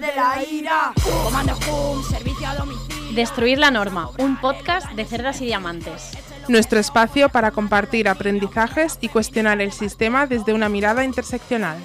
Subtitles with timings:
[0.00, 0.92] De la ira.
[1.24, 3.14] Comando Hum, servicio a domicilio.
[3.14, 6.10] Destruir la norma, un podcast de cerdas y diamantes.
[6.48, 11.78] Nuestro espacio para compartir aprendizajes y cuestionar el sistema desde una mirada interseccional.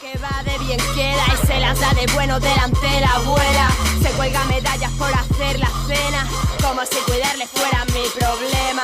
[0.00, 3.68] Que va de bien quiera y se las da de bueno delante de la abuela.
[4.02, 6.26] Se cuelga medallas por hacer la cena,
[6.60, 8.82] como si cuidarle fuera mi problema.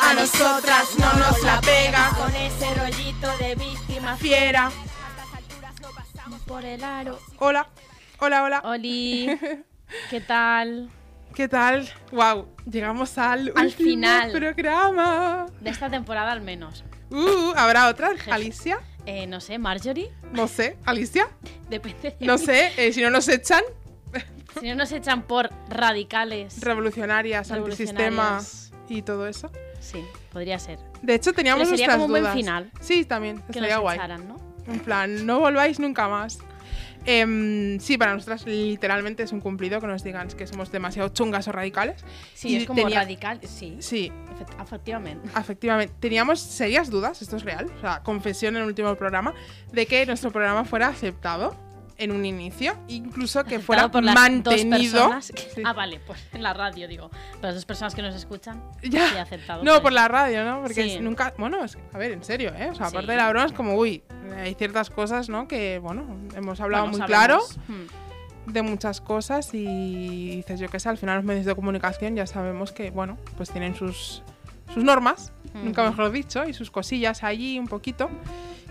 [0.00, 2.10] A nosotras no nos la pega.
[2.16, 4.70] Con ese rollito de víctima Fiera.
[6.46, 7.18] Por el aro.
[7.38, 7.66] Hola,
[8.24, 8.60] hola, hola.
[8.64, 9.28] Oli,
[10.10, 10.90] ¿qué tal?
[11.34, 11.88] ¿Qué tal?
[12.12, 14.32] Wow, llegamos al, Al último final.
[14.32, 15.46] programa.
[15.60, 16.84] De esta temporada al menos.
[17.10, 18.12] Uh, ¿habrá otra?
[18.30, 18.78] ¿Alicia?
[19.06, 21.28] Eh, no sé, Marjorie, No sé, ¿Alicia?
[21.68, 22.16] depende.
[22.18, 23.62] de- No sé, eh, si no nos echan,
[24.60, 26.60] Si no nos echan por radicales.
[26.60, 28.72] revolucionarias, Revolucionarias.
[28.88, 29.50] y todo eso.
[29.80, 30.78] Sí, podría ser.
[31.02, 32.70] De hecho, teníamos Pero sería nuestras como un buen final.
[32.80, 33.96] Sí, también, Que estaría nos guay.
[33.98, 34.36] echaran, ¿no?
[34.66, 36.38] En plan, no volváis nunca más.
[37.06, 41.46] Em, sí, para nosotras literalmente es un cumplido que nos digan que somos demasiado chungas
[41.48, 42.02] o radicales.
[42.34, 43.40] Sí, Y es como tenía- radical.
[43.42, 45.28] Sí, Sí, efect- efectivamente.
[45.38, 45.94] efectivamente.
[46.00, 49.34] Teníamos serias dudas, esto es real, o sea, confesión en el último programa,
[49.72, 51.54] de que nuestro programa fuera aceptado
[51.96, 55.00] en un inicio, incluso que fuera por mantenido.
[55.00, 55.62] Dos personas que- Sí.
[55.64, 57.10] Ah, vale, pues en la radio digo.
[57.34, 59.08] Pero las dos personas que nos escuchan, Ya.
[59.10, 59.62] sí, aceptado.
[59.62, 59.80] No, pues.
[59.82, 60.60] por la radio, ¿no?
[60.62, 60.98] Porque Sí.
[61.00, 61.32] nunca.
[61.38, 62.70] Bueno, es, a ver, en serio, ¿eh?
[62.70, 64.02] O sea, aparte de la broma, es como, uy,
[64.36, 65.46] hay ciertas cosas, ¿no?
[65.46, 67.38] Que, bueno, hemos hablado Bueno, muy claro.
[67.68, 67.86] Hmm.
[68.52, 72.26] de muchas cosas y dices, yo qué sé, al final los medios de comunicación ya
[72.26, 74.22] sabemos que, bueno, pues tienen sus,
[74.74, 75.90] sus normas, nunca Ujú.
[75.92, 78.10] mejor dicho, y sus cosillas allí un poquito,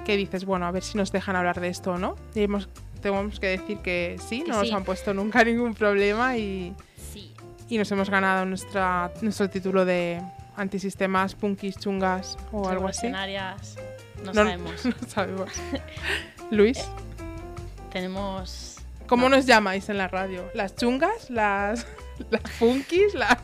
[0.05, 2.15] que dices, bueno, a ver si nos dejan hablar de esto o no.
[2.35, 2.69] Y hemos,
[3.03, 6.73] tenemos que decir que sí, Que no nos han puesto nunca ningún problema y,
[7.13, 7.33] Sí.
[7.69, 10.19] y nos hemos ganado nuestra, nuestro título de
[10.55, 13.09] antisistemas, punkis, chungas o algo así.
[13.09, 13.21] No,
[14.25, 14.85] No- sabemos.
[15.01, 15.49] No sabemos.
[16.51, 16.79] Luis,
[17.91, 18.77] Tenemos.
[19.07, 19.35] ¿cómo no.
[19.35, 20.43] nos llamáis en la radio?
[20.55, 21.29] ¿Las chungas?
[21.29, 21.85] ¿Las,
[22.31, 23.13] las punkis?
[23.13, 23.37] ¿Las...?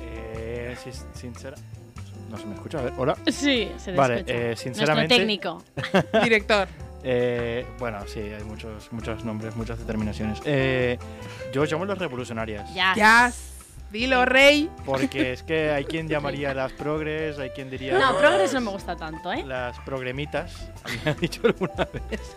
[0.00, 1.56] Eh, si- sincera.
[2.30, 3.16] No se me escucha, a ver, hola.
[3.26, 4.34] Sí, se Vale, escucha.
[4.34, 5.64] eh, Nuestro sinceramente- técnico.
[6.22, 6.68] Director.
[7.02, 10.40] Eh, bueno, sí, hay muchos, muchos nombres, muchas determinaciones.
[10.44, 10.98] Eh,
[11.52, 12.72] yo os llamo las revolucionarias.
[12.74, 12.94] Ya.
[12.96, 13.32] Ya.
[13.90, 14.70] Dilo, rey.
[14.84, 18.70] Porque es que hay quien llamaría las progres, hay quien diría No, Progress no me
[18.70, 19.42] gusta tanto, ¿eh?
[19.44, 20.70] las progremitas,
[21.04, 22.36] me ha dicho alguna vez.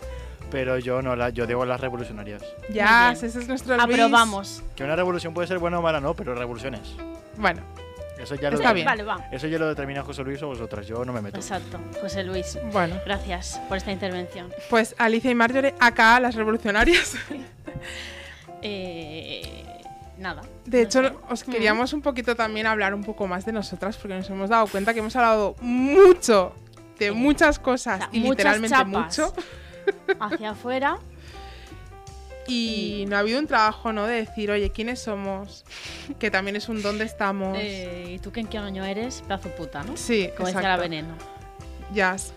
[0.50, 2.42] Pero yo no, la, yo digo las revolucionarias.
[2.70, 3.84] Ya, ese es nuestro Luis.
[3.84, 4.62] Aprobamos.
[4.76, 6.94] Que una revolución puede ser buena o mala, no, pero revoluciones.
[7.36, 7.62] Bueno,
[8.18, 8.86] Eso ya lo, Está bien.
[8.86, 9.28] Vale, va.
[9.32, 11.36] Eso ya lo determina José Luis o vosotras, yo no me meto.
[11.36, 11.80] Exacto.
[12.00, 12.96] José Luis, bueno.
[13.04, 14.52] gracias por esta intervención.
[14.70, 17.14] Pues Alicia y Marjorie, acá las revolucionarias.
[18.66, 19.82] Eh,
[20.16, 20.40] nada.
[20.64, 21.12] De no hecho, sé.
[21.28, 24.66] os queríamos un poquito también hablar un poco más de nosotras, porque nos hemos dado
[24.68, 26.54] cuenta que hemos hablado mucho
[26.98, 29.34] de muchas cosas O sea, y literalmente mucho.
[30.18, 30.96] Hacia afuera.
[32.46, 34.06] Y no ha habido un trabajo, ¿no?
[34.06, 35.64] De decir, oye, ¿quiénes somos?
[36.18, 37.56] Que también es un dónde estamos.
[37.60, 39.22] Eh, ¿Y tú qué en qué año eres?
[39.22, 39.96] Pedazo puta, ¿no?
[39.96, 40.82] sí, Como decía la exacto.
[40.82, 41.14] veneno.
[41.92, 42.34] Jazz.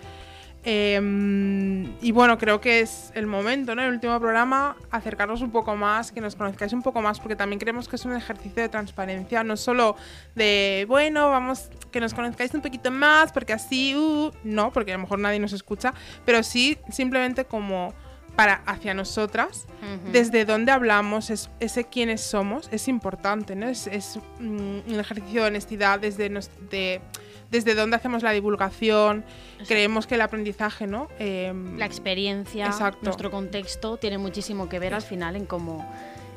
[0.70, 3.84] Em, y bueno, creo que es el momento, ¿no?
[3.84, 7.58] El último programa, acercarnos un poco más, que nos conozcáis un poco más, porque también
[7.58, 9.96] creemos que es un ejercicio de transparencia, no solo
[10.36, 14.98] de, bueno, vamos, que nos conozcáis un poquito más, porque así, uh, no, porque a
[14.98, 15.94] lo mejor nadie nos escucha,
[16.26, 17.94] pero sí simplemente como
[18.38, 19.66] para hacia nosotras,
[20.12, 23.68] desde dónde hablamos, es, ese quiénes somos, es importante, ¿no?
[23.68, 27.02] Es, es, mm, un ejercicio de honestidad desde, nos- de-
[27.50, 29.26] desde dónde hacemos la divulgación.
[29.68, 31.08] Creemos que el aprendizaje, ¿no?
[31.18, 33.00] Em, La experiencia, Exacto.
[33.02, 35.84] nuestro contexto tiene muchísimo que ver al final en cómo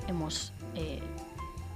[0.08, 1.00] hemos eh,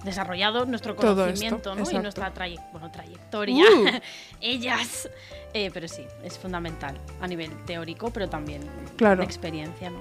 [0.05, 1.91] desarrollado nuestro conocimiento esto, ¿no?
[1.91, 3.65] y nuestra traye- bueno, trayectoria.
[3.65, 3.87] Uh.
[4.41, 5.09] Ellas.
[5.53, 8.63] Eh, pero sí, es fundamental a nivel teórico, pero también
[8.97, 9.19] Claro.
[9.21, 9.91] de experiencia.
[9.91, 10.01] ¿no?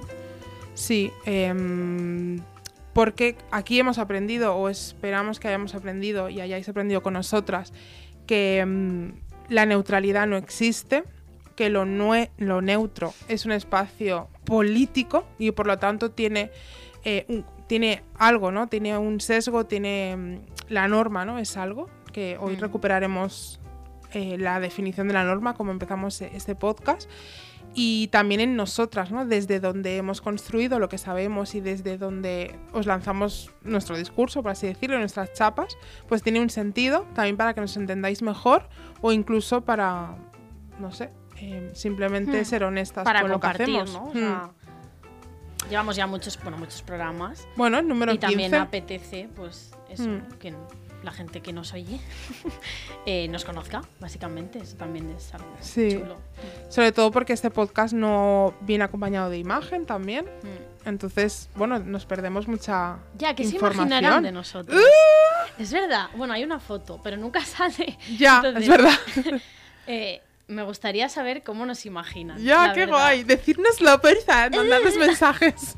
[0.74, 2.40] Sí, em,
[2.94, 7.72] porque aquí hemos aprendido, o esperamos que hayamos aprendido y hayáis aprendido con nosotras,
[8.28, 9.14] que em,
[9.50, 11.04] la neutralidad no existe,
[11.56, 16.50] que lo, nue- lo neutro es un espacio político y por lo tanto tiene,
[17.06, 18.68] eh, un- tiene algo, ¿no?
[18.68, 21.40] Tiene un sesgo, tiene em, la norma, ¿no?
[21.40, 22.60] Es algo que hoy Mm.
[22.60, 23.60] recuperaremos
[24.14, 27.10] eh, la definición de la norma, como empezamos eh, este podcast,
[27.74, 29.26] y también en nosotras, ¿no?
[29.26, 34.52] Desde donde hemos construido lo que sabemos y desde donde os lanzamos nuestro discurso, por
[34.52, 35.76] así decirlo, nuestras chapas,
[36.08, 38.70] pues tiene un sentido también para que nos entendáis mejor
[39.02, 40.16] o incluso para,
[40.80, 41.10] no sé,
[41.42, 42.46] eh, simplemente Hmm.
[42.46, 43.92] ser honestas Para con lo que hacemos.
[43.92, 44.04] ¿no?
[44.04, 44.50] O Hmm.
[45.70, 47.48] Llevamos ya muchos, bueno, muchos programas.
[47.56, 48.58] Bueno, el número y también 15.
[48.58, 50.34] apetece, pues, eso, Mm.
[50.40, 50.54] que
[51.04, 52.00] la gente que nos oye
[53.06, 54.60] eh, nos conozca, básicamente.
[54.60, 55.92] Eso también es algo Sí.
[55.92, 56.18] chulo.
[56.70, 60.26] Sobre todo porque este podcast no viene acompañado de imagen también.
[60.26, 60.88] Mm.
[60.90, 63.88] Entonces, bueno, nos perdemos mucha Ya, que se información.
[63.88, 64.82] imaginarán de nosotros?
[65.60, 66.08] Es verdad.
[66.16, 67.98] Bueno, hay una foto, pero nunca sale.
[68.18, 68.94] Ya, Entonces, es verdad.
[69.88, 72.38] eh, me gustaría saber cómo nos imaginan.
[72.44, 72.98] ya, qué verdad.
[72.98, 73.24] guay.
[73.24, 75.74] Decírnoslo, porfa, mandadnos mensajes.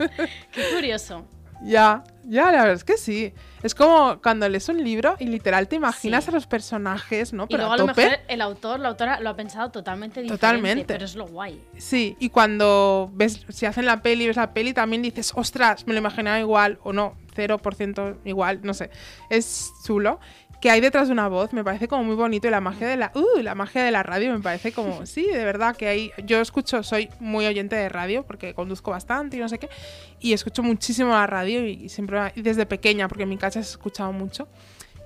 [0.51, 1.25] Qué curioso.
[1.63, 3.33] ya, ya, la verdad es que sí.
[3.63, 6.29] Es como cuando lees un libro y literal te imaginas Sí.
[6.29, 7.45] a los personajes, ¿no?
[7.45, 8.03] Y Pero luego a a lo tope.
[8.05, 10.39] mejor el autor, la autora lo ha pensado totalmente diferente.
[10.39, 10.85] Totalmente.
[10.85, 11.59] Pero es lo guay.
[11.77, 15.93] Sí, y cuando ves, si hacen la peli, ves la peli, también dices, ostras, me
[15.93, 18.91] lo imaginaba igual, o no, 0% igual, no sé.
[19.31, 20.19] Es chulo.
[20.65, 22.47] Que hay detrás de una voz, me parece como muy bonito.
[22.47, 23.11] Y la magia de la.
[23.13, 25.05] Uh, la magia de la radio me parece como.
[25.05, 26.11] Sí, de verdad que hay.
[26.23, 29.69] Yo escucho, soy muy oyente de radio, porque conduzco bastante y no sé qué.
[30.19, 32.31] Y escucho muchísimo la radio y, siempre.
[32.33, 34.47] Y desde pequeña, porque en mi casa se ha escuchado mucho.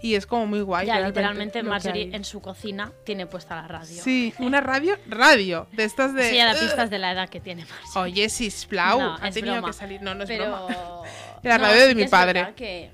[0.02, 0.88] Y es como muy guay.
[0.88, 4.02] ya, realmente literalmente Marjorie en su cocina tiene puesta la radio.
[4.02, 5.68] Sí, una radio, radio.
[5.74, 6.30] De estas de.
[6.30, 8.14] Sí, ya da pistas de la edad que tiene Marjorie.
[8.14, 9.68] Oye, Sisplau, No, ha es tenido broma.
[9.68, 10.02] que salir.
[10.02, 10.46] No, no es pero...
[10.46, 11.02] broma.
[11.44, 12.44] La radio de sí mi padre.
[12.44, 12.92] verdad que,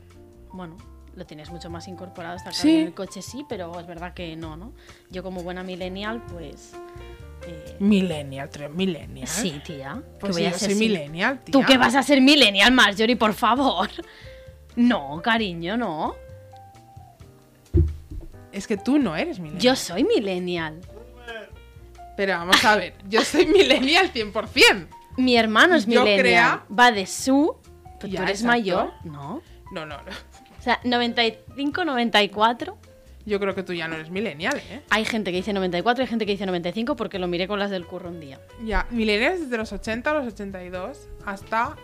[0.52, 2.36] bueno, lo tienes mucho más incorporado.
[2.36, 2.76] Está claro Sí.
[2.82, 4.74] en el coche sí, pero es verdad que no, ¿no?
[5.10, 6.74] Yo como buena millennial, pues...
[7.48, 9.28] eh, Millennial, tres millennial.
[9.28, 10.02] sí, tía.
[10.04, 11.52] ¿qué Pues voy sí, a yo ser soy millennial, tía.
[11.54, 13.90] ¿Tú qué vas a ser millennial, Marjorie, por favor?
[14.78, 16.16] No, cariño, no.
[18.52, 19.62] Es que tú no eres millennial.
[19.64, 20.82] Yo soy millennial.
[22.18, 24.88] Pero vamos a ver, yo soy millennial 100%.
[25.18, 26.20] Mi hermano es Yo millennial.
[26.20, 27.56] crea- Va de su...
[28.00, 28.48] Pero Ya, tú eres exacto.
[28.48, 29.42] mayor, ¿no?
[29.72, 30.12] No, no, no.
[30.66, 32.76] O sea, 95, 94.
[33.28, 34.82] Yo creo que tú ya no eres millennial, ¿eh?
[34.90, 37.60] Hay gente que dice 94 y hay gente que dice 95 porque lo miré con
[37.60, 38.40] las del curro un día.
[38.64, 41.76] Ya, millennials desde los 80 a los 82 hasta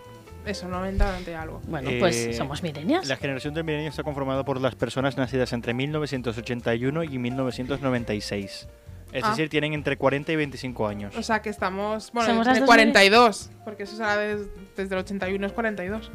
[0.48, 1.62] eso, 90, 90 y algo.
[1.68, 3.08] Bueno, Eh, pues somos millennials.
[3.08, 8.68] La generación del milenio está conformada por las personas nacidas entre 1981 y 1996.
[9.14, 9.30] Es Ah.
[9.32, 11.16] decir, tienen entre 40 y 25 años.
[11.16, 15.46] O sea que estamos, bueno, de dos 42, porque eso será des- desde el 81
[15.46, 16.10] es 42.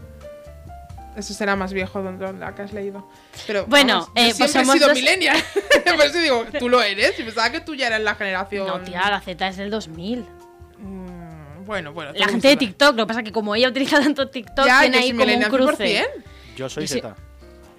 [1.16, 3.08] Eso será más viejo donde la que has leído.
[3.46, 5.36] Pero Bueno, vamos, yo eh, pues siempre somos he sido dos- millennial.
[5.96, 7.18] Por eso digo, tú lo eres.
[7.18, 8.66] Y pensaba que tú ya eras la generación.
[8.66, 10.26] No, tía, la Z es del 2000.
[10.78, 12.12] Mm, bueno, bueno.
[12.14, 12.56] La te gente de.
[12.56, 15.24] TikTok, lo que pasa es que como ella utiliza tanto TikTok, Ya, tiene ahí como
[15.34, 16.02] un cruce.
[16.02, 16.06] 100%.
[16.56, 17.14] Yo soy Z.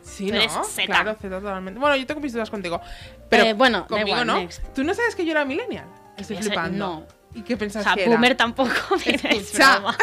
[0.04, 0.64] Sí, ¿no?
[0.64, 0.86] Z.
[0.86, 1.80] Claro, Z totalmente.
[1.80, 2.82] Bueno, yo tengo mis dudas contigo.
[3.30, 4.38] Pero Eh, bueno, conmigo igual, no.
[4.40, 4.64] next.
[4.74, 5.86] ¿Tú no sabes que yo era millennial?
[6.18, 6.78] Estoy flipando.
[6.78, 7.18] no.
[7.36, 8.10] ¿Y qué O pensás sea, que era?
[8.12, 8.72] boomer tampoco,
[9.06, 9.96] mira, es broma.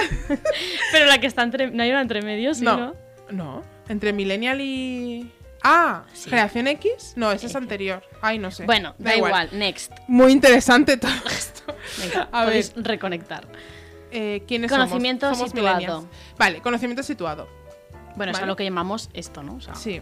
[0.93, 1.71] Pero la que está entre...
[1.71, 2.77] No hay una entre medio, ¿sí, no.
[2.77, 2.95] no?
[3.31, 3.63] No.
[3.89, 5.31] Entre millennial y...
[5.63, 6.29] Ah, Sí.
[6.29, 7.15] generación X.
[7.17, 8.03] No, esa es anterior.
[8.21, 8.65] Ay, no sé.
[8.67, 9.49] Bueno, da, igual.
[9.53, 9.93] next.
[10.09, 11.75] Muy interesante todo esto.
[12.01, 13.47] Venga, A podéis reconectar.
[14.11, 15.39] Eh, ¿Quiénes Conocimiento somos?
[15.39, 16.09] Somos situado.
[16.39, 17.49] Vale, conocimiento situado.
[18.17, 19.55] Bueno, eso es lo que llamamos esto, ¿no?
[19.57, 20.01] O sea, Sí.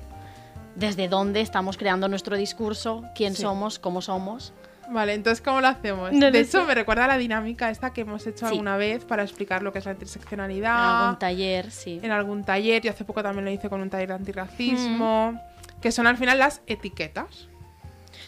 [0.74, 3.42] desde dónde estamos creando nuestro discurso, quién Sí.
[3.42, 4.52] somos, cómo somos.
[4.90, 6.12] Vale, entonces, ¿cómo lo hacemos?
[6.12, 6.66] No de hecho, sé.
[6.66, 8.52] me recuerda a la dinámica esta que hemos hecho Sí.
[8.52, 11.02] alguna vez para explicar lo que es la En interseccionalidad.
[11.04, 12.00] algún taller, sí.
[12.02, 12.82] en algún taller.
[12.82, 15.40] Yo hace poco también lo hice con un taller de antirracismo.
[15.80, 17.48] Que son al final las etiquetas.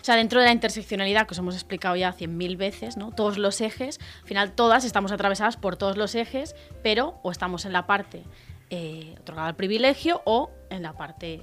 [0.01, 3.11] O sea, dentro de la interseccionalidad, que os hemos explicado ya cien mil veces, ¿no?
[3.13, 7.65] Todos los ejes, al final todas estamos atravesadas por todos los ejes, pero o estamos
[7.65, 8.25] en la parte
[8.71, 11.43] eh, otorgada al privilegio o en la parte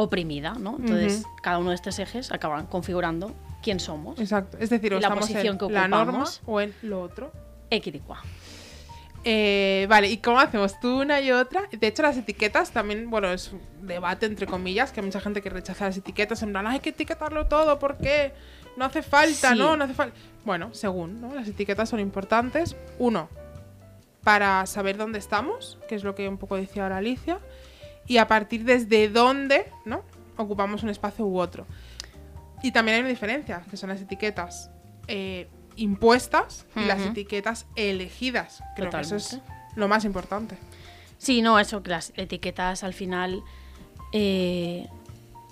[0.00, 0.76] oprimida, ¿no?
[0.78, 4.18] Entonces, cada uno de estos ejes acaban configurando quién somos.
[4.20, 4.56] Exacto.
[4.60, 6.40] Es decir, o la posición en que la norma ocupamos.
[6.46, 7.32] o en lo otro.
[7.68, 8.22] Equidicua.
[9.24, 10.78] Eh, vale, ¿y cómo hacemos?
[10.78, 11.62] Tú una y otra.
[11.72, 15.42] De hecho, las etiquetas también, bueno, es un debate entre comillas, que hay mucha gente
[15.42, 18.32] que rechaza las etiquetas, en plan, "Ay, hay que etiquetarlo todo, ¿por qué?
[18.76, 19.58] No hace falta, Sí.
[19.58, 19.76] ¿no?
[19.76, 20.16] No hace falta.
[20.44, 21.34] Bueno, según, ¿no?
[21.34, 22.76] Las etiquetas son importantes.
[23.00, 23.28] Uno,
[24.22, 27.40] para saber dónde estamos, que es lo que un poco decía ahora Alicia,
[28.08, 30.02] y a partir desde dónde, ¿no?
[30.36, 31.66] Ocupamos un espacio u otro.
[32.62, 34.70] Y también hay una diferencia, que son las etiquetas
[35.06, 38.64] eh, impuestas y las etiquetas elegidas.
[38.74, 39.38] Creo que eso es
[39.76, 40.56] lo más importante.
[41.18, 43.42] Sí, no, eso, que las etiquetas al final.
[44.12, 44.88] eh,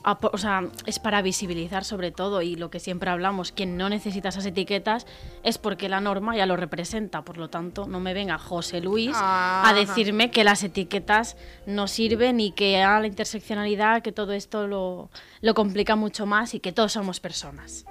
[0.06, 4.28] o sea, es para visibilizar sobre todo y lo que siempre hablamos, quien no necesita
[4.28, 5.04] esas etiquetas
[5.42, 9.10] es porque la norma ya lo representa, por lo tanto no me venga José Luis
[9.14, 9.74] a Ajá.
[9.74, 11.36] decirme que las etiquetas
[11.66, 15.10] no sirven y que a la interseccionalidad, que todo esto lo,
[15.40, 17.84] lo complica mucho más y que todos somos personas.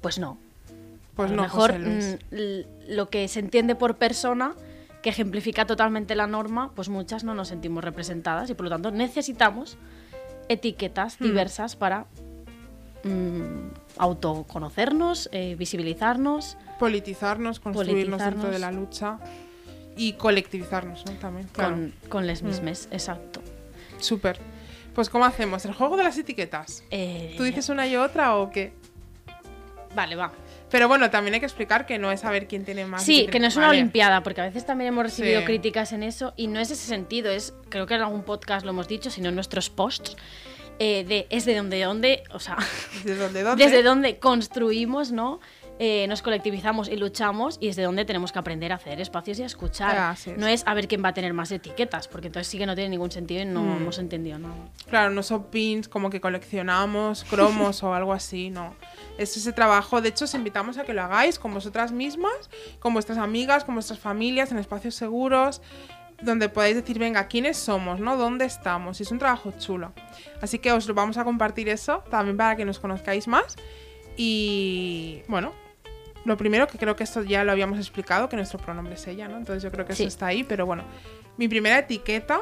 [0.00, 0.38] Pues no.
[1.14, 2.18] Pues a lo no, mejor José Luis.
[2.32, 4.54] mm, lo que se entiende por persona,
[5.02, 8.90] que ejemplifica totalmente la norma, pues muchas no nos sentimos representadas y por lo tanto
[8.90, 9.78] necesitamos
[10.50, 11.24] etiquetas Hmm.
[11.24, 12.06] diversas para
[13.04, 16.58] mm, autoconocernos, eh, visibilizarnos.
[16.78, 19.18] Politizarnos, construirnos dentro de la lucha
[19.96, 21.12] y colectivizarnos, ¿no?
[21.12, 21.76] También, claro.
[21.76, 22.26] Con, con Hmm.
[22.26, 23.40] les mismes, exacto.
[23.98, 24.38] Súper.
[24.94, 25.64] Pues ¿cómo hacemos?
[25.64, 26.82] ¿El juego de las etiquetas?
[26.90, 28.72] Eh, ¿Tú dices una y otra o qué?
[29.94, 30.32] Vale, va.
[30.70, 33.02] Pero bueno, también hay que explicar que no es saber quién tiene más.
[33.04, 33.78] Sí, que no es una Vale.
[33.80, 35.46] olimpiada, porque a veces también hemos recibido Sí.
[35.46, 38.70] críticas en eso y no es ese sentido, es, creo que en algún podcast lo
[38.70, 40.16] hemos dicho, sino en nuestros posts,
[40.78, 42.56] eh, de es de donde, donde, o sea,
[43.04, 43.42] ¿Desde dónde?
[43.42, 43.64] dónde?
[43.64, 45.40] desde donde construimos, ¿no?
[45.82, 49.38] Eh, nos colectivizamos y luchamos y es de donde tenemos que aprender a hacer espacios
[49.38, 49.96] y a escuchar.
[49.96, 50.36] Ah, así es.
[50.36, 52.74] No es a ver quién va a tener más etiquetas, porque entonces sí que no
[52.74, 53.76] tiene ningún sentido y no Mm.
[53.78, 54.54] hemos entendido nada.
[54.90, 58.76] Claro, no son pins como que coleccionamos, cromos o algo así, no.
[59.20, 60.00] Es ese trabajo.
[60.00, 62.48] De hecho, os invitamos a que lo hagáis con vosotras mismas,
[62.78, 65.60] con vuestras amigas, con vuestras familias, en espacios seguros,
[66.22, 68.00] donde podáis decir, venga, ¿quiénes somos?
[68.00, 68.16] ¿no?
[68.16, 68.98] ¿Dónde estamos?
[68.98, 69.92] Y es un trabajo chulo.
[70.40, 73.56] Así que os lo vamos a compartir eso, también para que nos conozcáis más.
[74.16, 75.52] Y bueno,
[76.24, 79.28] lo primero que creo que esto ya lo habíamos explicado, que nuestro pronombre es ella,
[79.28, 79.36] ¿no?
[79.36, 80.84] Entonces yo creo que eso está ahí, pero bueno.
[81.36, 82.40] Mi primera etiqueta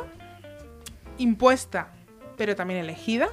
[1.19, 1.93] impuesta,
[2.37, 3.29] pero también elegida,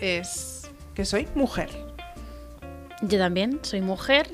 [0.00, 1.87] es que soy mujer.
[3.02, 4.28] Yo también soy mujer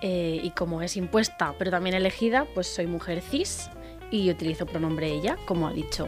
[0.00, 3.68] eh, y como es impuesta pero también elegida, pues soy mujer cis
[4.10, 6.06] y utilizo pronombre ella, como ha dicho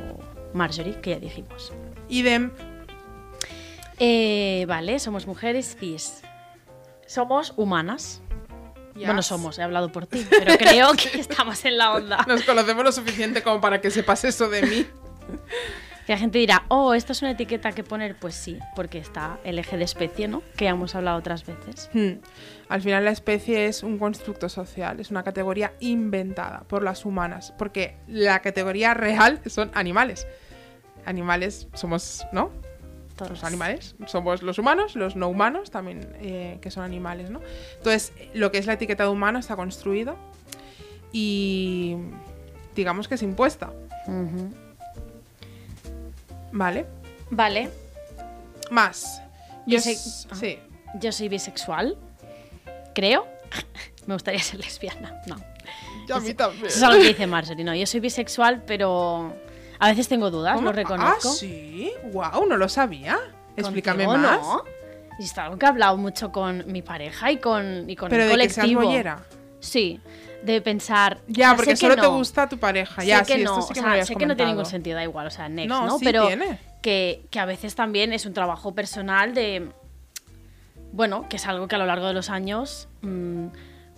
[0.55, 1.73] Marjorie, que ya dijimos.
[2.09, 2.51] Idem,
[3.99, 6.21] Eh, vale, somos mujeres cis.
[7.07, 8.21] Somos humanas.
[8.95, 9.07] Yes.
[9.07, 12.25] Bueno, somos, he hablado por ti, pero creo que estamos en la onda.
[12.27, 14.87] nos conocemos lo suficiente como para que sepas eso de mí.
[16.07, 18.15] Que la gente dirá, oh, ¿esto es una etiqueta que poner?
[18.17, 20.43] Pues sí, porque está el eje de especie, ¿no?
[20.57, 21.91] Que ya hemos hablado otras veces.
[21.93, 22.21] Hmm.
[22.69, 27.53] Al final la especie es un constructo social, es una categoría inventada por las humanas,
[27.59, 30.29] porque la categoría real son animales.
[31.05, 32.51] Animales somos, ¿no?
[33.17, 33.31] Todos.
[33.31, 33.97] los animales.
[34.07, 37.41] Somos los humanos, los no humanos también, eh, que son animales, ¿no?
[37.79, 40.17] Entonces, lo que es la etiqueta de humano está construido
[41.13, 41.97] y
[42.75, 43.73] digamos que es impuesta,
[44.07, 44.51] Ujú.
[46.53, 46.87] ¿Vale?
[47.31, 47.71] Vale,
[48.71, 49.23] Más.
[49.67, 50.35] Yo Yo sé- s- ah.
[50.35, 50.59] Sí.
[51.01, 51.97] yo soy bisexual,
[52.95, 53.27] creo.
[54.07, 55.37] Me gustaría ser lesbiana, no.
[56.09, 56.67] Yo a mí también.
[56.67, 59.35] Eso es algo que dice Marjorie, no, yo soy bisexual, pero
[59.79, 60.67] a veces tengo dudas, ¿Cómo?
[60.69, 61.29] lo reconozco.
[61.31, 61.93] Ah, sí.
[62.13, 63.19] Wow, no lo sabía.
[63.57, 64.41] Explícame más.
[64.41, 64.63] ¿no?
[65.19, 68.25] Y es algo que he hablado mucho con mi pareja y con, y con Pero
[68.25, 68.83] el de que seas colectivo.
[68.85, 69.19] bollera.
[69.61, 70.01] Sí,
[70.47, 71.19] de pensar.
[71.29, 72.17] Ya, porque solo te no.
[72.17, 73.03] gusta tu pareja.
[73.03, 74.37] Sé Ya, que sí, no, esto sí que o me lo sea, sé que no
[74.37, 75.99] tiene ningún sentido, da igual, o sea, next, No, ¿no?
[75.99, 76.59] sí Pero tiene.
[76.83, 79.69] Que, que a veces también es un trabajo personal de.
[80.93, 82.89] Bueno, que es algo que a lo largo de los años.
[83.03, 83.47] mm,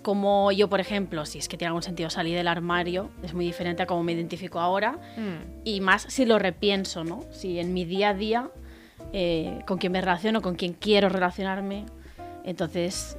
[0.02, 3.44] como yo, por ejemplo, si es que tiene algún sentido salir del armario, es muy
[3.44, 4.92] diferente a cómo me identifico ahora.
[5.16, 5.60] Mm.
[5.64, 7.24] Y más si lo repienso, ¿no?
[7.30, 8.48] Si en mi día a día,
[9.12, 11.84] eh, con quién me relaciono, con quién quiero relacionarme.
[12.44, 13.18] Entonces,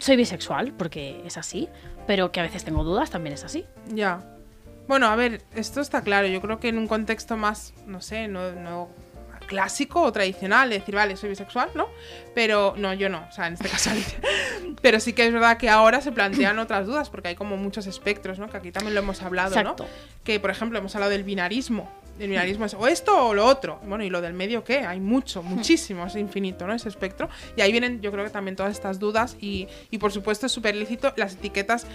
[0.00, 1.68] soy bisexual, porque es así,
[2.06, 3.66] pero que a veces tengo dudas, también es así.
[3.94, 4.20] Ya.
[4.88, 6.26] Bueno, a ver, esto está claro.
[6.26, 8.88] Yo creo que en un contexto más, no sé, no, no
[9.46, 11.88] clásico o tradicional, de decir, vale, soy bisexual, ¿no?
[12.34, 13.90] Pero no, yo no, o sea, en este caso.
[14.82, 17.86] Pero sí que es verdad que ahora se plantean otras dudas, porque hay como muchos
[17.86, 18.48] espectros, ¿no?
[18.48, 19.84] Que aquí también lo hemos hablado, Exacto.
[19.84, 19.90] ¿no?
[20.24, 21.90] Que, por ejemplo, hemos hablado del binarismo.
[22.20, 23.80] El binarismo es o esto o lo otro.
[23.84, 24.80] Bueno, ¿y lo del medio qué?
[24.80, 26.74] Hay mucho, muchísimo, es infinito, ¿no?
[26.74, 27.28] Ese espectro.
[27.56, 30.52] Y ahí vienen, yo creo que también todas estas dudas y, y por supuesto, es
[30.52, 31.12] súper lícito.
[31.16, 31.86] Las etiquetas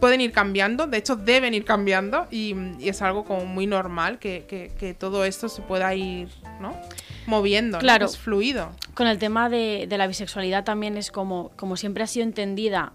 [0.00, 4.18] pueden ir cambiando, de hecho deben ir cambiando y, y es algo como muy normal
[4.18, 6.28] que, que- que todo esto se pueda ir,
[6.60, 6.76] ¿no?
[7.26, 7.80] Moviendo, ¿no?
[7.80, 8.06] Claro.
[8.06, 8.70] Es fluido.
[8.94, 12.92] Con el tema de, de la bisexualidad también es como, como siempre ha sido entendida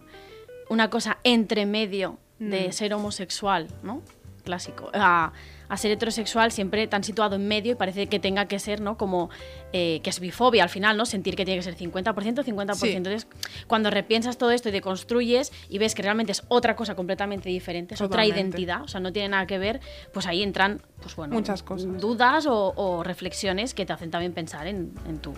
[0.70, 2.72] una cosa entre medio de Mm.
[2.72, 4.02] ser homosexual, ¿no?
[4.44, 4.90] Clásico.
[4.94, 5.32] A,
[5.70, 8.98] a ser heterosexual siempre tan situado en medio y parece que tenga que ser, ¿no?
[8.98, 9.30] Como
[9.72, 11.06] eh, que es bifobia al final, ¿no?
[11.06, 12.76] Sentir que tiene que ser 50%, 50%.
[12.76, 12.92] Sí.
[12.92, 13.28] Entonces,
[13.68, 17.96] cuando repiensas todo esto y deconstruyes y ves que realmente es otra cosa completamente diferente,
[17.96, 18.40] es otra Totalmente.
[18.58, 19.80] identidad, o sea, no tiene nada que ver,
[20.14, 22.00] pues ahí entran, pues bueno, Muchas cosas.
[22.00, 25.34] dudas o, o reflexiones que te hacen también pensar en, en tu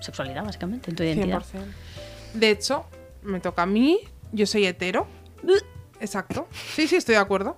[0.00, 1.40] sexualidad, básicamente, en tu identidad.
[1.42, 1.44] 100%.
[2.34, 2.84] De hecho,
[3.22, 3.98] me toca a mí,
[4.32, 5.06] yo soy hetero.
[6.00, 6.46] Exacto.
[6.74, 7.56] Sí, sí, estoy de acuerdo.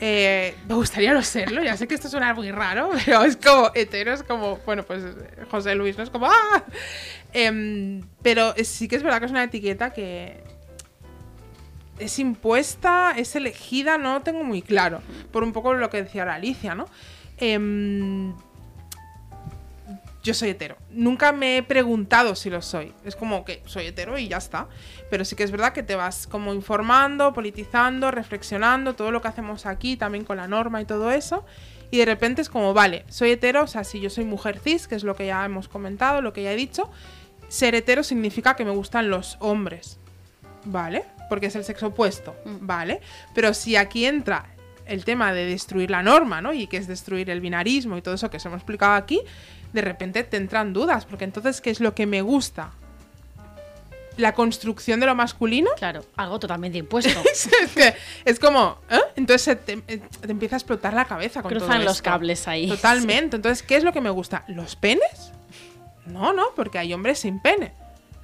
[0.00, 3.70] Eh, me gustaría no serlo, ya sé que esto suena muy raro, pero es como
[3.74, 5.02] hetero, es como, bueno, pues
[5.50, 6.04] José Luis, ¿no?
[6.04, 6.64] Es como, ¡ah!
[7.32, 10.42] Em, pero sí que es verdad que es una etiqueta que
[11.98, 15.00] es impuesta, es elegida, no lo tengo muy claro,
[15.32, 16.86] por un poco lo que decía ahora Alicia, ¿no?
[17.38, 18.34] Em,
[20.24, 20.76] yo soy hetero.
[20.90, 22.94] Nunca me he preguntado si lo soy.
[23.04, 24.68] Es como que soy hetero y ya está.
[25.10, 29.28] Pero sí que es verdad que te vas como informando, politizando, reflexionando, todo lo que
[29.28, 31.44] hacemos aquí, también con la norma y todo eso.
[31.90, 34.88] Y de repente es como, vale, soy hetero, o sea, si yo soy mujer cis,
[34.88, 36.90] que es lo que ya hemos comentado, lo que ya he dicho,
[37.48, 39.98] ser hetero significa que me gustan los hombres.
[40.64, 41.04] ¿Vale?
[41.28, 42.34] Porque es el sexo opuesto.
[42.46, 42.66] Mm.
[42.66, 43.00] ¿Vale?
[43.34, 44.53] Pero si aquí entra
[44.86, 46.52] el tema de destruir la norma, ¿no?
[46.52, 49.20] Y que es destruir el binarismo y todo eso que se hemos explicado aquí,
[49.72, 52.70] de repente te entran dudas, porque entonces, ¿qué es lo que me gusta?
[54.16, 55.70] ¿La construcción de lo masculino?
[55.76, 57.10] Claro, algo totalmente impuesto.
[57.30, 59.00] es, que es como, ¿eh?
[59.16, 62.04] Entonces te, eh, te empieza a explotar la cabeza con todo Cruzan los esto.
[62.10, 62.68] cables ahí.
[62.68, 63.36] Totalmente.
[63.36, 64.44] Entonces, ¿qué es lo que me gusta?
[64.46, 65.32] ¿Los penes?
[66.06, 67.72] No, no, porque hay hombres sin pene.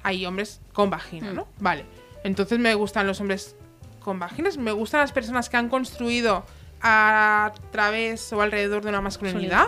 [0.03, 1.35] Hay hombres con vagina, Mm.
[1.35, 1.47] ¿no?
[1.59, 1.85] Vale.
[2.23, 3.55] Entonces me gustan los hombres
[4.03, 4.57] con vaginas.
[4.57, 6.45] Me gustan las personas que han construido
[6.81, 9.67] a través o alrededor de una masculinidad.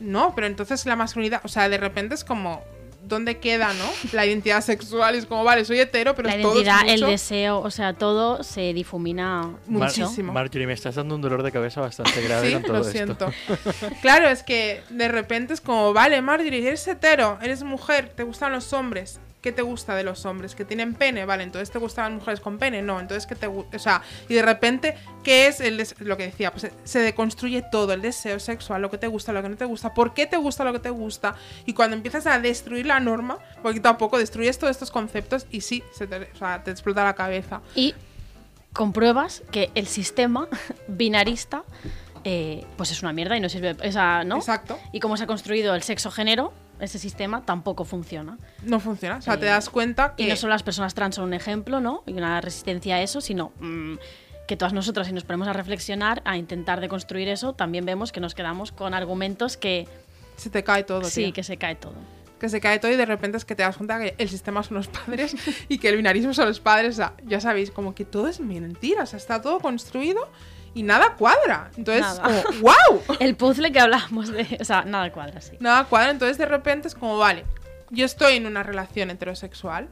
[0.00, 2.62] No, pero entonces la masculinidad, o sea, de repente es como,
[3.02, 3.84] ¿dónde queda, no?
[4.12, 7.58] La identidad sexual es como, vale, soy hetero, pero La todo es identidad, el deseo,
[7.58, 9.88] o sea, todo se difumina Mar-.
[9.88, 10.32] Muchísimo.
[10.32, 12.92] Marjorie, me estás dando un dolor de cabeza bastante grave Sí, con todo lo esto.
[12.92, 13.32] siento.
[14.02, 18.52] claro, es que de repente es como, vale, Marjorie, eres hetero, eres mujer, te gustan
[18.52, 19.20] los hombres.
[19.40, 20.56] ¿Qué te gusta de los hombres?
[20.56, 21.24] ¿Que tienen pene?
[21.24, 22.82] Vale, entonces te gustan las mujeres con pene.
[22.82, 26.24] No, entonces que te gu- O sea, y de repente, ¿qué es el lo que
[26.24, 26.50] decía?
[26.52, 29.64] Pues se- deconstruye todo, el deseo sexual, lo que te gusta, lo que no te
[29.64, 31.36] gusta, por qué te gusta lo que te gusta.
[31.66, 35.60] Y cuando empiezas a destruir la norma, poquito a poco destruyes todos estos conceptos y
[35.60, 37.60] sí, se te, o sea, te explota la cabeza.
[37.76, 37.94] Y
[38.72, 40.48] compruebas que el sistema
[40.88, 41.62] binarista
[42.24, 43.76] eh, pues es una mierda y no sirve.
[43.86, 44.36] O sea, ¿no?
[44.36, 44.78] Exacto.
[44.92, 48.38] Y cómo se ha construido el sexo-género, ese sistema tampoco funciona.
[48.62, 49.16] No funciona.
[49.16, 50.24] O sea, te Eh, das cuenta que.
[50.24, 52.02] Y no solo las personas trans son un ejemplo, ¿no?
[52.06, 53.94] Y una resistencia a eso, sino mm,
[54.46, 58.20] que todas nosotras, si nos ponemos a reflexionar, a intentar deconstruir eso, también vemos que
[58.20, 59.86] nos quedamos con argumentos que
[60.36, 61.32] Se te cae todo, sí, tío.
[61.34, 61.94] que se cae todo.
[62.40, 64.62] que se cae todo y de repente es que te das cuenta que el sistema
[64.62, 65.34] son los padres
[65.68, 66.94] y que el binarismo son los padres.
[66.94, 69.02] O sea, ya sabéis, como que todo es mentira.
[69.02, 70.28] O sea, está todo construido
[70.74, 71.70] y nada cuadra.
[71.76, 72.42] Entonces, Nada.
[72.44, 73.02] como, ¡wow!
[73.20, 74.58] El puzzle que hablábamos de.
[74.60, 75.56] O sea, nada cuadra, sí.
[75.60, 76.10] Nada cuadra.
[76.10, 77.44] Entonces, de repente es como, vale,
[77.90, 79.88] yo estoy en una relación heterosexual.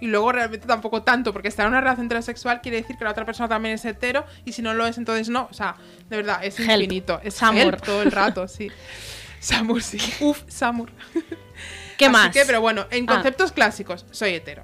[0.00, 3.10] Y luego realmente tampoco tanto, porque estar en una relación heterosexual quiere decir que la
[3.10, 5.48] otra persona también es hetero, y si no lo es, entonces no.
[5.50, 5.74] O sea,
[6.08, 6.70] de verdad, es Help.
[6.70, 7.20] infinito.
[7.24, 7.74] Es Samur.
[7.74, 8.70] help todo el rato, sí.
[9.40, 9.98] Samur, sí.
[10.20, 10.90] Uf, Samur.
[11.98, 12.32] ¿Qué Así más?
[12.32, 13.14] que, pero bueno, en Ah.
[13.14, 14.62] conceptos clásicos, soy hetero.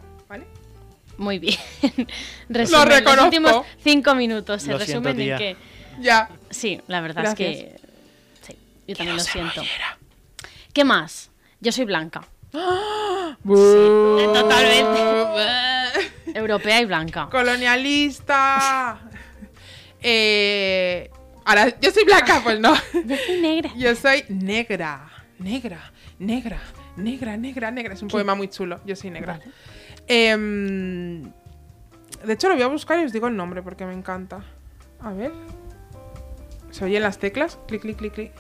[1.19, 1.59] Muy bien.
[2.49, 3.17] Resumen, reconozco.
[3.17, 5.37] Los últimos cinco minutos se Lo siento, resumen en tía.
[5.39, 5.57] que.
[6.01, 6.29] Ya.
[6.51, 7.77] Sí, la verdad es que.
[8.43, 8.57] Sí,
[8.89, 9.63] yo también lo siento.
[10.73, 11.31] ¿Qué más?
[11.61, 12.23] Yo soy blanca.
[13.43, 14.33] Buh.
[14.33, 15.01] Totalmente.
[16.35, 17.29] Europea y blanca.
[17.31, 19.01] Colonialista.
[20.03, 21.11] eh,
[21.45, 22.75] ahora, yo soy blanca, pues no.
[23.07, 23.71] Yo soy negra.
[23.77, 25.11] Yo soy negra.
[25.39, 26.61] Negra, negra,
[26.97, 27.95] negra, negra, negra.
[27.95, 28.81] Es un poema muy chulo.
[28.85, 29.39] Yo soy negra.
[29.39, 29.53] Vale.
[30.07, 34.43] Em, de hecho, lo voy a buscar y os digo el nombre porque me encanta.
[35.01, 35.33] A ver.
[36.71, 37.59] ¿Se oyen las teclas?
[37.69, 38.33] Clic, clic, clic, clic.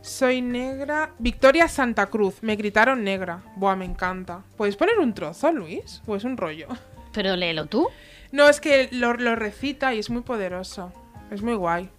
[0.00, 1.10] Soy negra.
[1.18, 2.42] Victoria Santa Cruz.
[2.42, 3.42] Me gritaron negra.
[3.56, 4.42] Buah, me encanta.
[4.56, 6.00] ¿Puedes poner un trozo, Luis?
[6.06, 6.68] ¿O es un rollo?
[7.12, 7.88] Pero léelo tú.
[8.32, 10.92] No, es que lo, lo recita y es muy poderoso.
[11.30, 11.90] Es muy guay.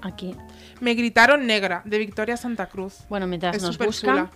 [0.00, 0.36] Aquí.
[0.80, 3.04] Me gritaron negra, de Victoria Santa Cruz.
[3.08, 4.28] Bueno, mientras es nos buscan.
[4.28, 4.30] chula.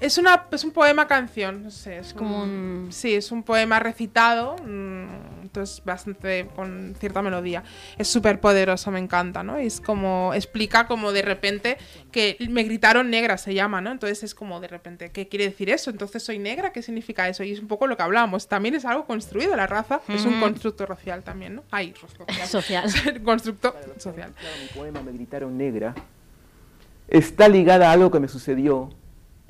[0.00, 1.98] Es, una, es un poema canción, no sé.
[1.98, 4.54] Es como un- Sí, es un poema recitado.
[4.64, 7.64] mm, Entonces, bastante con cierta melodía.
[7.96, 9.56] Es súper poderoso, me encanta, ¿no?
[9.56, 10.32] Es como.
[10.34, 11.78] Explica como de repente
[12.12, 13.90] que me gritaron negra, se llama, ¿no?
[13.90, 15.88] Entonces es como de repente, ¿qué quiere decir eso?
[15.90, 17.44] Entonces soy negra, ¿qué significa eso?
[17.44, 18.46] Y es un poco lo que hablábamos.
[18.46, 20.02] También es algo construido, la raza.
[20.08, 20.40] Es un Mm.
[20.42, 21.62] constructo racial también, ¿no?
[21.70, 22.26] Ay, social.
[22.46, 23.22] Social.
[23.22, 24.34] constructo social.
[24.38, 25.94] Claro, mi poema Me gritaron negra
[27.08, 28.90] está ligada a algo que me sucedió.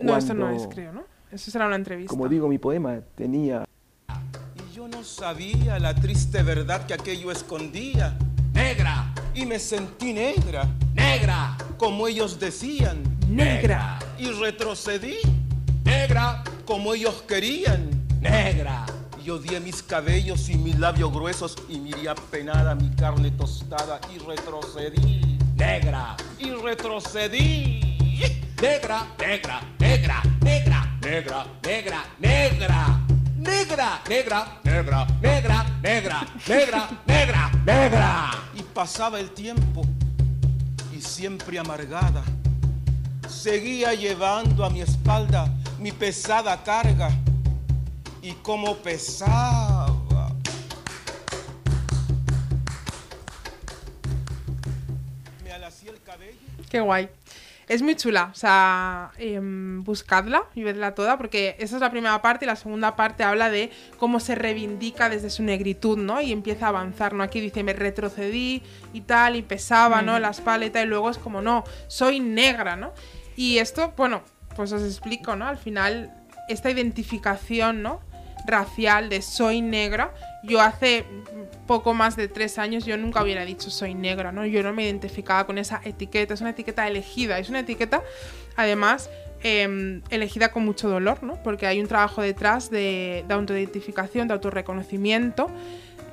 [0.01, 1.05] No, esto no es, creo, ¿no?
[1.31, 2.11] Eso será una entrevista.
[2.11, 3.65] Como digo, mi poema tenía
[4.55, 8.17] Y yo no sabía la triste verdad que aquello escondía.
[8.55, 9.13] Negra.
[9.35, 10.67] Y me sentí negra.
[10.95, 11.57] Negra.
[11.77, 13.03] Como ellos decían.
[13.29, 13.99] Negra.
[14.19, 15.19] Y retrocedí.
[15.85, 16.43] Negra.
[16.65, 17.91] Como ellos querían.
[18.21, 18.87] Negra.
[19.23, 24.19] Y odié mis cabellos y mis labios gruesos y miré apenada mi carne tostada y
[24.19, 25.39] retrocedí.
[25.57, 26.17] Negra.
[26.39, 27.89] Y retrocedí.
[28.61, 33.05] Negra, negra, negra, negra, negra, negra, negra.
[33.38, 38.31] Negra, negra, negra, negra, negra, negra, negra, negra.
[38.55, 39.83] Y pasaba el tiempo
[40.92, 42.22] y siempre amargada.
[43.29, 45.48] Seguía llevando a mi espalda
[45.79, 47.11] mi pesada carga.
[48.20, 50.35] Y como pesaba.
[55.44, 56.38] Me alacía el cabello.
[56.68, 57.09] Qué guay.
[57.68, 62.22] Es muy chula, o sea, em, buscadla y vedla toda, porque esa es la primera
[62.22, 66.22] parte y la segunda parte habla de cómo se reivindica desde su negritud, ¿no?
[66.22, 67.22] Y empieza a avanzar, ¿no?
[67.22, 68.62] Aquí dice, me retrocedí
[68.94, 70.18] y tal, y pesaba, ¿no?
[70.18, 72.94] La espalda y tal, y luego es como, no, soy negra, ¿no?
[73.37, 74.22] Y esto, bueno,
[74.57, 75.46] pues os explico, ¿no?
[75.46, 76.11] Al final,
[76.48, 78.00] esta identificación, ¿no?
[78.46, 81.05] Racial de soy negra, yo hace
[81.66, 84.46] poco más de tres años yo nunca hubiera dicho soy negra, ¿no?
[84.46, 88.03] Yo no me identificaba con esa etiqueta, es una etiqueta elegida, es una etiqueta,
[88.57, 89.11] además,
[89.42, 91.42] em, elegida con mucho dolor, ¿no?
[91.42, 95.51] Porque hay un trabajo detrás de, de autoidentificación, de autorreconocimiento,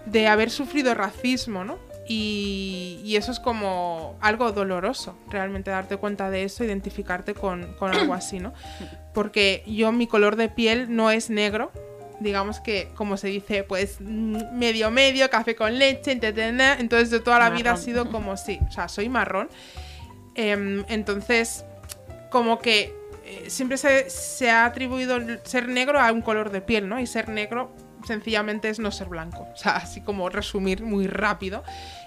[0.05, 1.77] de haber sufrido racismo, ¿no?
[2.07, 8.13] Y, eso es como algo doloroso, realmente darte cuenta de eso, identificarte con, con algo
[8.13, 8.53] así, ¿no?
[9.13, 11.71] Porque yo, mi color de piel no es negro,
[12.25, 16.81] digamos que, como se dice, pues mm, medio medio, café con leche, entretener.
[16.81, 19.47] Entonces, de toda la vida ha sido como sí, o sea, soy marrón.
[20.35, 21.63] Em, entonces,
[22.29, 26.89] como que eh, siempre se, se ha atribuido ser negro a un color de piel,
[26.89, 26.99] ¿no?
[26.99, 27.71] Y ser negro
[28.05, 29.47] sencillamente es no ser blanco.
[29.53, 31.63] O sea, así como resumir muy rápido.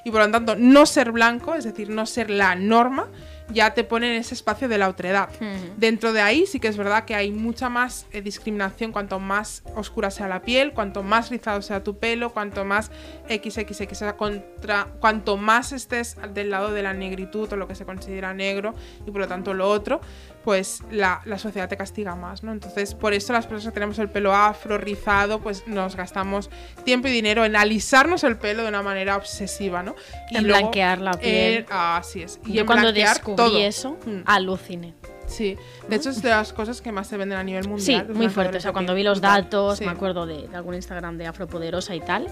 [0.09, 3.09] Y por lo tanto, no ser blanco, es decir, no ser la norma,
[3.51, 5.29] ya te pone en ese espacio de la otredad.
[5.77, 9.63] Dentro de ahí sí que es verdad que hay mucha más eh, discriminación cuanto más
[9.75, 12.91] oscura sea la piel, cuanto más rizado sea tu pelo, cuanto más
[13.29, 17.85] XXX sea contra, cuanto más estés del lado de la negritud o lo que se
[17.85, 18.75] considera negro
[19.07, 20.01] y por lo tanto lo otro,
[20.45, 22.53] pues la, la sociedad te castiga más, ¿no?
[22.53, 26.49] Entonces, por eso las personas que tenemos el pelo afro, rizado, pues nos gastamos
[26.85, 29.95] tiempo y dinero en alisarnos el pelo de una manera obsesiva, ¿no?
[30.31, 31.33] En blanquear la piel.
[31.63, 32.41] eh, así es.
[32.47, 33.59] Y Yo en cuando descubrí todo.
[33.59, 34.21] eso, Mm.
[34.27, 34.95] aluciné.
[35.27, 35.57] Sí,
[35.89, 38.07] de hecho es de las cosas que más se venden a nivel Sí, mundial.
[38.09, 38.57] los muy fuerte.
[38.57, 39.85] O sea, cuando vi los datos, Sí.
[39.85, 42.29] me acuerdo de, de algún Instagram de Afropoderosa y tal,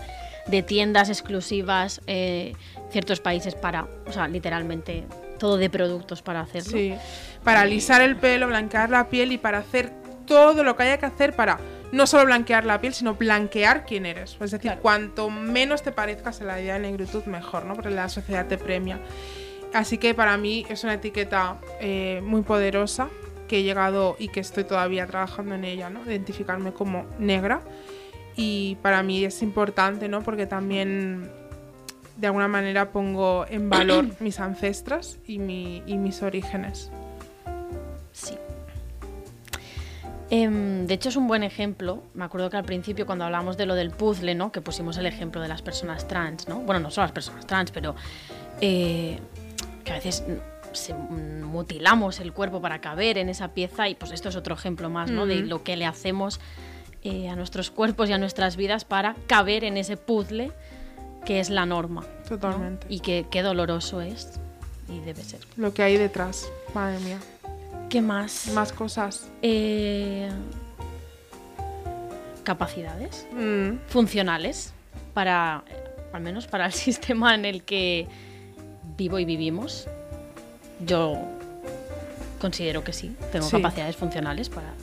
[0.47, 2.55] de tiendas exclusivas, eh,
[2.91, 5.05] ciertos países para, o sea, literalmente
[5.39, 6.71] todo de productos para hacerlo.
[6.71, 6.95] Sí,
[7.45, 9.93] para alisar el pelo, blanquear la piel y para hacer
[10.27, 11.59] todo lo que haya que hacer para
[11.93, 14.37] no solo blanquear la piel, sino blanquear quién eres.
[14.41, 17.75] Es decir, cuanto menos te parezcas a la idea de negritud, mejor, ¿no?
[17.75, 18.99] Porque la sociedad te premia.
[19.73, 23.09] Así que para mí es una etiqueta eh, muy poderosa
[23.49, 26.05] que he llegado y que estoy todavía trabajando en ella, ¿no?
[26.05, 27.61] Identificarme como negra.
[28.37, 30.23] Y para mí es importante, ¿no?
[30.23, 31.31] Porque también
[32.17, 36.91] de alguna manera pongo en valor mis ancestras y, mi- y mis orígenes.
[38.13, 38.35] Sí.
[40.31, 42.03] Em, de hecho, es un buen ejemplo.
[42.15, 44.51] Me acuerdo que al principio, cuando hablamos de lo del puzzle, ¿no?
[44.51, 46.61] Que pusimos el ejemplo de las personas trans, ¿no?
[46.61, 47.95] Bueno, no son las personas trans, pero
[48.61, 49.19] eh,
[49.85, 50.25] que a veces
[50.73, 54.91] se- mutilamos el cuerpo para caber en esa pieza y pues esto es otro ejemplo
[54.91, 55.27] más, ¿no?
[55.27, 55.47] De Ujú.
[55.47, 56.41] lo que le hacemos
[57.05, 60.51] eh, a nuestros cuerpos y a nuestras vidas para caber en ese puzzle
[61.25, 62.03] que es la norma.
[62.03, 62.29] ¿no?
[62.29, 62.87] Totalmente.
[62.91, 64.41] Y que qué doloroso es
[64.89, 65.41] y debe ser.
[65.57, 67.19] Lo que hay detrás, madre mía.
[67.89, 68.49] ¿Qué más?
[68.53, 69.29] Más cosas.
[69.43, 70.29] Eh,
[72.45, 74.73] capacidades Mm, funcionales
[75.15, 75.65] para,
[76.13, 78.07] al menos para el sistema en el que
[78.97, 79.89] vivo y vivimos.
[80.85, 81.19] Yo
[82.41, 83.57] considero que sí, tengo Sí.
[83.57, 84.75] capacidades funcionales para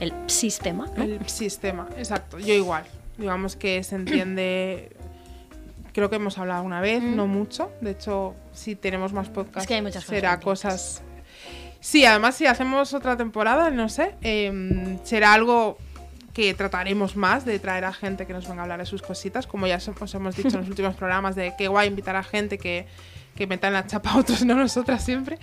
[0.00, 0.88] el sistema.
[0.96, 1.04] ¿no?
[1.04, 2.38] El sistema, exacto.
[2.38, 2.84] Yo igual.
[3.18, 4.90] Digamos que se entiende.
[5.92, 7.70] Creo que hemos hablado una vez, no mucho.
[7.80, 9.60] De hecho, si tenemos más podcasts, Mm.
[9.62, 11.02] Es que hay muchas será cosas.
[11.80, 15.78] Sí, además, si hacemos otra temporada, no sé, em, será algo
[16.34, 19.46] que trataremos más de traer a gente que nos venga a hablar de sus cositas,
[19.46, 22.22] como ya os os hemos dicho en los últimos programas, de qué guay invitar a
[22.22, 22.86] gente que,
[23.34, 25.38] que metan la chapa a otros, no nosotras siempre,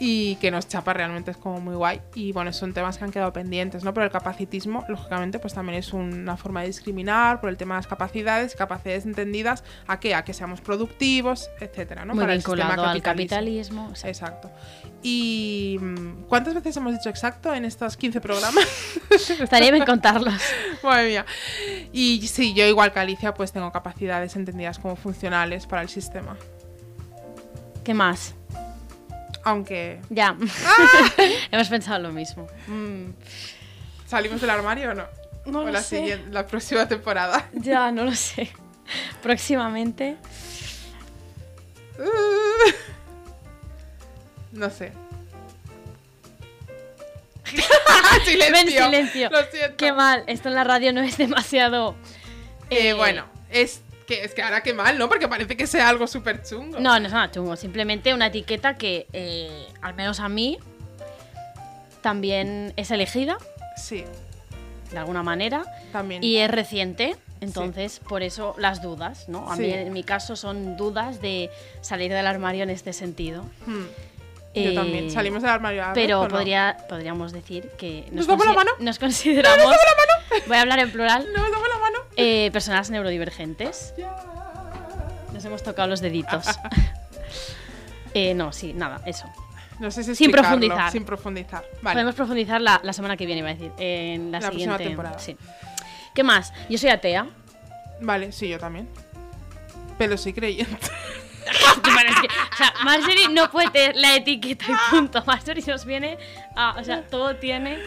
[0.00, 2.00] y que nos chapa realmente es como muy guay.
[2.14, 3.94] Y bueno, son temas que han quedado pendientes, ¿no?
[3.94, 7.78] Pero el capacitismo, lógicamente, pues también es una forma de discriminar por el tema de
[7.80, 12.14] las capacidades, capacidades entendidas a qué, a que seamos productivos, etcétera, ¿no?
[12.14, 13.88] Muy Para el sistema al capitalismo.
[13.92, 14.50] o sea, Exacto.
[15.02, 18.66] ¿Y mm, cuántas veces hemos dicho exacto en estos 15 programas?
[19.40, 20.34] Estaría bien contarlos.
[20.82, 21.26] Madre mía.
[21.92, 26.36] Y sí, yo igual que Alicia, pues tengo capacidades entendidas como funcionales para el sistema.
[27.86, 28.34] ¿Qué más?
[29.44, 30.00] Aunque.
[30.10, 30.36] Ya.
[31.52, 32.48] Hemos pensado lo mismo.
[32.66, 33.10] Mm,
[34.08, 35.04] ¿Salimos del armario o no?
[35.46, 35.98] No o lo la, sé.
[35.98, 37.48] siguiente- la próxima temporada.
[37.52, 38.50] Ya, no lo sé.
[39.22, 40.16] Próximamente.
[44.50, 44.92] no sé.
[48.50, 49.30] Ven, silencio.
[49.30, 49.76] Lo siento.
[49.76, 50.24] Qué mal.
[50.26, 51.94] Esto en la radio no es demasiado.
[52.68, 55.08] Eh, eh, bueno, es que, es que ahora qué mal, ¿no?
[55.08, 56.78] Porque parece que sea algo súper chungo.
[56.80, 57.56] No, no es nada chungo.
[57.56, 60.58] Simplemente una etiqueta que, eh, al menos a mí,
[62.02, 63.38] también es elegida,
[63.76, 64.04] Sí,
[64.90, 66.22] de alguna manera, también.
[66.22, 67.16] y es reciente.
[67.42, 69.50] Entonces, por eso las dudas, ¿no?
[69.50, 69.62] A Sí.
[69.62, 71.50] mí, en mi caso, son dudas de
[71.82, 73.42] salir del armario en este sentido.
[73.66, 73.84] Hmm.
[74.54, 75.10] Yo Eh, también.
[75.10, 76.30] Salimos del armario a la Pero ¿o no?
[76.30, 78.70] podría, podríamos decir que ¿Nos damos la mano?
[78.78, 79.66] nos consideramos.
[80.46, 81.26] Voy a hablar en plural.
[81.36, 81.65] No, la mano.
[82.16, 83.94] Eh, personas neurodivergentes.
[85.32, 86.46] Nos hemos tocado los deditos.
[88.18, 89.26] Eh, no, sí, nada, eso.
[89.78, 90.90] No sé si Sin profundizar.
[90.90, 91.62] Sin profundizar.
[91.82, 91.96] Vale.
[91.96, 93.72] Podemos profundizar la, la semana que viene, iba a decir.
[93.76, 95.18] En la, siguiente temporada.
[95.18, 95.36] Sí.
[96.14, 96.54] ¿Qué más?
[96.70, 97.26] Yo soy atea.
[98.00, 98.88] Vale, sí, yo también.
[99.98, 100.78] Pero soy creyente.
[101.82, 105.22] Que, o sea, Marjorie no puede tener la etiqueta y punto.
[105.26, 106.18] Marjorie nos viene
[106.56, 106.74] a.
[106.80, 107.78] O sea, todo tiene.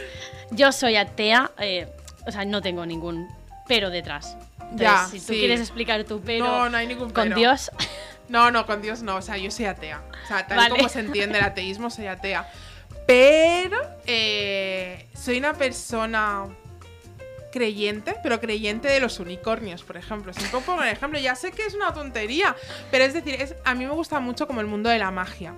[0.51, 1.51] Yo soy atea.
[1.57, 1.91] eh,
[2.25, 3.27] o sea, no tengo ningún
[3.69, 4.35] pero detrás.
[4.59, 5.39] Entonces, Ya, si tú sí.
[5.39, 7.37] quieres explicar tu pero no, no hay ningún con pero.
[7.37, 7.71] Dios,
[8.27, 9.15] No, no, con Dios no.
[9.15, 10.03] O sea, yo soy atea.
[10.23, 10.75] O sea, tal Vale.
[10.75, 12.47] como se entiende el ateísmo, soy atea.
[13.07, 16.45] Pero eh, soy una persona
[17.51, 20.31] creyente, pero creyente de los unicornios, por ejemplo.
[20.33, 21.17] Siempre pongo el ejemplo.
[21.19, 22.55] Ya sé que es una tontería,
[22.91, 25.55] pero es decir, es, a mí me gusta mucho como el mundo de la magia.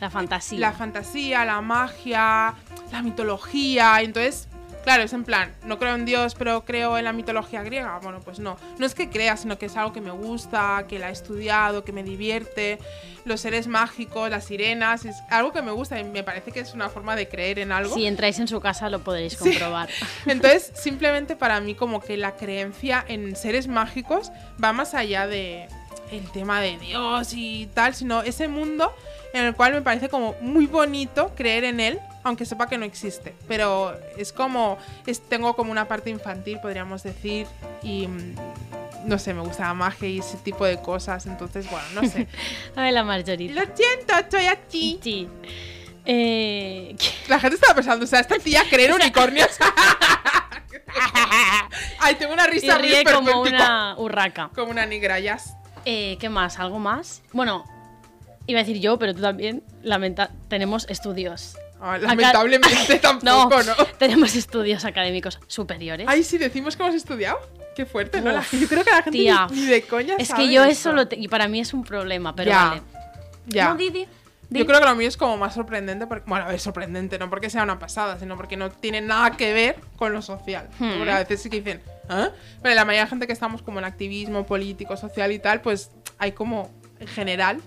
[0.00, 0.58] la fantasía.
[0.60, 2.52] La fantasía, la magia,
[2.92, 4.02] la mitología.
[4.02, 4.46] Entonces,
[4.84, 7.98] claro, es en plan, no creo en Dios, pero creo en la mitología griega.
[8.02, 8.56] Bueno, pues no.
[8.78, 11.84] No es que crea, sino que es algo que me gusta, que la he estudiado,
[11.84, 12.78] que me divierte.
[13.24, 16.72] Los seres mágicos, las sirenas, es algo que me gusta y me parece que es
[16.72, 17.94] una forma de creer en algo.
[17.94, 19.38] Si entráis en su casa lo podréis Sí.
[19.38, 19.88] comprobar.
[20.26, 25.68] Entonces, simplemente para mí como que la creencia en seres mágicos va más allá de
[26.10, 28.92] el tema de Dios y tal, sino ese mundo
[29.32, 32.84] en el cual me parece como muy bonito creer en él, aunque sepa que no
[32.84, 33.34] existe.
[33.48, 37.46] Pero es como, es, tengo como una parte infantil, podríamos decir,
[37.82, 38.34] y mm,
[39.04, 42.26] no sé, me gusta la magia y ese tipo de cosas, entonces, bueno, no sé.
[42.76, 43.54] Ay, la Marjorita.
[43.54, 44.98] Lo siento, estoy aquí.
[45.02, 45.28] Sí.
[46.04, 46.96] Eh,
[47.28, 49.50] La gente estaba pensando, o sea, esta tía cree en unicornios.
[52.00, 54.50] Ay, tengo una y risa muy ríe como una urraca.
[54.54, 55.38] Como una negra, ya.
[55.84, 56.58] Eh, ¿Qué más?
[56.58, 57.22] ¿Algo más?
[57.32, 57.64] Bueno,
[58.46, 59.62] iba a decir yo, pero tú también.
[59.82, 61.56] Lamenta tenemos estudios.
[61.80, 62.68] Ah, lamentablemente
[63.22, 63.74] No, tampoco, ¿no?
[63.98, 66.06] tenemos estudios académicos superiores.
[66.08, 67.38] Ay, sí, decimos que hemos estudiado.
[67.74, 68.32] Qué fuerte, ¿no?
[68.32, 69.46] La- yo creo que la gente tía.
[69.50, 71.72] ni, ni de coña es sabe que yo eso lo te- y para mí es
[71.72, 72.64] un problema, pero Ya.
[72.64, 72.82] vale.
[73.46, 73.74] Ya.
[73.74, 73.78] No.
[74.58, 76.06] Yo creo que lo mío es como más sorprendente.
[76.08, 79.36] Porque, bueno, a ver, sorprendente, no porque sea una pasada, sino porque no tiene nada
[79.36, 80.68] que ver con lo social.
[80.80, 80.98] Hmm.
[80.98, 82.30] Porque a veces sí que dicen, ¿ah?
[82.60, 85.92] Pero la mayoría de gente que estamos como en activismo político, social y tal, pues
[86.18, 87.60] hay como, en general,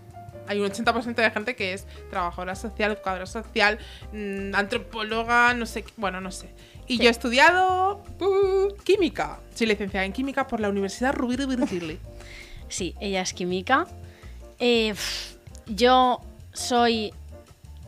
[0.48, 3.78] hay un 80% de gente que es trabajadora social, educadora social,
[4.12, 6.50] mm, antropóloga, no sé, bueno, no sé.
[6.88, 9.40] Y yo he estudiado uh, química.
[9.56, 12.00] Soy licenciada en química por la Universidad i Virgili.
[12.70, 13.86] Sí, ella es química.
[14.58, 14.96] Eh,
[15.68, 16.20] yo
[16.54, 17.14] soy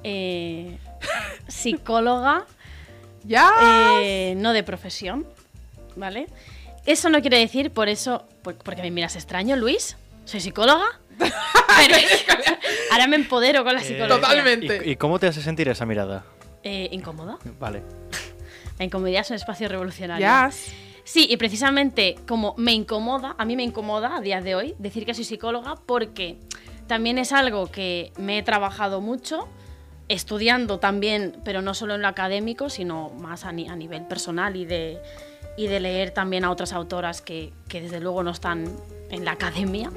[0.04, 0.78] eh,
[1.48, 2.46] psicóloga,
[3.24, 3.50] ¡Ya!
[4.02, 5.26] eh, no de profesión,
[5.96, 6.28] ¿vale?
[6.86, 9.98] Eso no quiere decir, por eso, por- porque me miras extraño, Luis.
[10.26, 10.86] ¿Soy psicóloga?
[11.18, 11.96] Pero
[12.92, 14.16] ahora me empodero con la Eh, psicología.
[14.16, 14.82] Totalmente.
[14.86, 16.24] ¿y, y cómo te hace sentir esa mirada?
[16.64, 17.38] Eh, ¿Incómoda?
[17.60, 17.84] Vale.
[18.80, 20.22] La incomodidad es un espacio revolucionario.
[20.22, 20.50] ¡Ya!
[21.04, 25.06] Sí, y precisamente como me incomoda, a mí me incomoda a día de hoy decir
[25.06, 26.38] que soy psicóloga porque
[26.88, 29.48] también es algo que me he trabajado mucho,
[30.08, 34.56] estudiando también, pero no solo en lo académico, sino más a, ni- a nivel personal
[34.56, 34.98] y de,
[35.58, 38.76] y de leer también a otras autoras que, que desde luego no están
[39.12, 39.92] en la academia.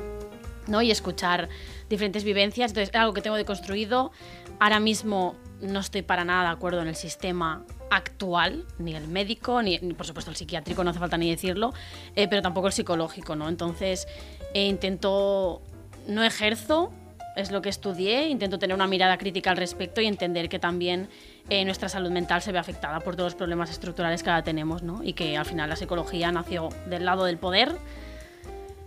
[0.68, 0.82] ¿No?
[0.82, 1.48] y escuchar
[1.88, 2.70] diferentes vivencias.
[2.70, 4.12] Entonces, es algo que tengo deconstruido.
[4.60, 9.62] Ahora mismo no estoy para nada de acuerdo en el sistema actual, ni el médico,
[9.62, 11.72] ni, ni, por supuesto el psiquiátrico, no hace falta ni decirlo,
[12.14, 13.48] eh, pero tampoco el psicológico, ¿no?
[13.48, 14.06] Entonces,
[14.54, 15.62] eh, intento,
[16.06, 16.92] no ejerzo,
[17.36, 21.08] es lo que estudié, intento tener una mirada crítica al respecto y entender que también
[21.48, 24.82] eh, nuestra salud mental se ve afectada por todos los problemas estructurales que ahora tenemos,
[24.82, 25.02] ¿no?
[25.04, 27.76] Y que al final la psicología nació del lado del poder,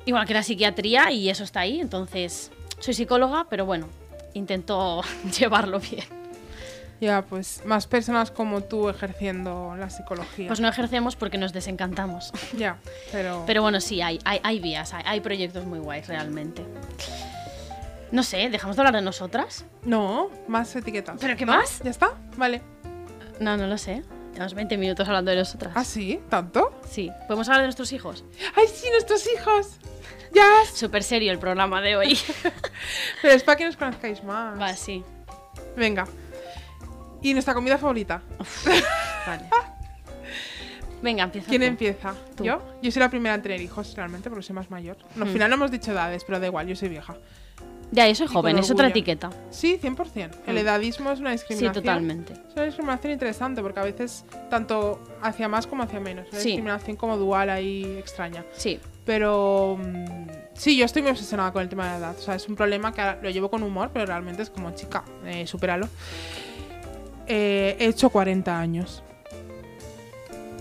[0.05, 1.79] igual que la psiquiatría, y eso está ahí.
[1.81, 3.87] Entonces, soy psicóloga, pero bueno,
[4.33, 5.01] intento
[5.39, 6.05] llevarlo bien.
[6.99, 10.47] Ya, pues más personas como tú ejerciendo la psicología.
[10.47, 12.31] Pues no ejercemos porque nos desencantamos.
[12.57, 12.77] Ya,
[13.11, 13.43] pero...
[13.47, 16.63] Pero bueno, sí, hay, hay, hay vías, hay, hay proyectos muy guays realmente.
[18.11, 19.65] No sé, ¿dejamos de hablar de nosotras?
[19.83, 21.17] No, más etiquetas.
[21.19, 21.53] ¿Pero qué ¿No?
[21.53, 21.79] más?
[21.83, 22.11] ¿Ya está?
[22.37, 22.61] Vale.
[23.39, 24.03] No, no lo sé.
[24.33, 25.73] Llevamos 20 minutos hablando de nosotras.
[25.75, 26.19] ¿Ah, sí?
[26.29, 26.79] ¿Tanto?
[26.87, 27.09] Sí.
[27.27, 28.23] ¿Podemos hablar de nuestros hijos?
[28.55, 29.79] ¡Ay, sí, nuestros hijos!
[30.73, 32.17] Súper serio el programa de hoy.
[33.21, 34.59] Pero es para que nos conozcáis más.
[34.59, 35.03] Va, sí.
[35.75, 36.07] Venga.
[37.21, 38.21] ¿Y nuestra comida favorita?
[39.27, 39.43] Vale.
[41.01, 41.49] Venga, empieza.
[41.49, 41.67] ¿Quién tú.
[41.67, 42.15] empieza?
[42.35, 42.43] Tú.
[42.43, 42.61] ¿Yo?
[42.81, 44.97] Yo soy la primera en tener hijos, realmente, porque soy más mayor.
[45.15, 45.33] No, Al Hmm.
[45.33, 47.15] final no hemos dicho edades, pero da igual, yo soy vieja.
[47.91, 49.29] Ya, yo soy Y joven, es otra etiqueta.
[49.49, 50.37] Sí, 100%.
[50.47, 50.59] El Mm.
[50.59, 51.83] edadismo es una Sí, discriminación.
[51.83, 52.33] totalmente.
[52.33, 56.27] Es una discriminación interesante, porque a veces tanto hacia más como hacia menos.
[56.31, 56.47] Una Sí.
[56.49, 58.45] discriminación como dual ahí extraña.
[58.53, 58.79] Sí.
[59.05, 60.21] Pero mm,
[60.53, 62.15] Sí, yo estoy muy obsesionada con el tema de la edad.
[62.19, 65.03] O sea, es un problema que lo llevo con humor, pero realmente es como, chica,
[65.25, 65.87] eh, supéralo.
[67.27, 69.01] Eh, he hecho 40 años.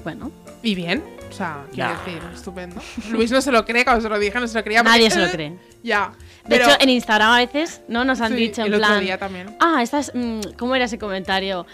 [0.05, 0.31] Bueno,
[0.63, 1.03] Y bien.
[1.29, 1.99] O sea, quiero Nah.
[2.05, 2.81] decir, estupendo.
[3.11, 4.83] Luis no se lo cree, cuando se lo dije, no se lo creía.
[4.83, 5.57] porque- nadie se lo cree.
[5.83, 6.13] Ya.
[6.45, 8.87] De Pero- hecho, en Instagram a veces no nos han Sí, dicho en el otro
[8.89, 9.01] plan.
[9.01, 9.57] día también.
[9.61, 10.13] Ah, estas.
[10.15, 11.67] mm, ¿Cómo era ese comentario?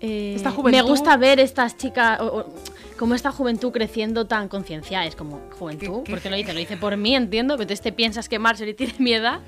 [0.00, 2.20] Eh, Esta me juventud- gusta ver estas chicas.
[2.20, 2.54] o- o,
[2.98, 5.04] como esta juventud creciendo tan concienciada.
[5.06, 6.04] Es como, ¿juventud?
[6.04, 6.52] ¿Por qué lo dice?
[6.52, 7.54] Lo dice por mí, entiendo.
[7.54, 9.40] Pero entonces te piensas que Marjorie tiene mi edad.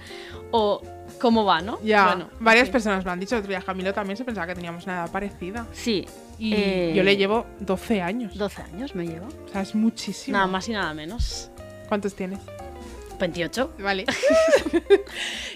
[0.50, 0.80] O
[1.20, 1.78] cómo va, ¿no?
[1.82, 2.72] Ya, Bueno, varias sí.
[2.72, 3.36] personas me han dicho.
[3.36, 5.66] Otro día Camilo también se pensaba que teníamos una edad parecida.
[5.72, 6.06] Sí.
[6.38, 8.36] Y eh, yo le llevo 12 años.
[8.36, 9.26] 12 años me llevo.
[9.46, 10.36] O sea, es muchísimo.
[10.36, 11.50] Nada más y nada menos.
[11.88, 12.40] ¿Cuántos tienes?
[13.18, 13.74] 28.
[13.78, 14.04] Vale.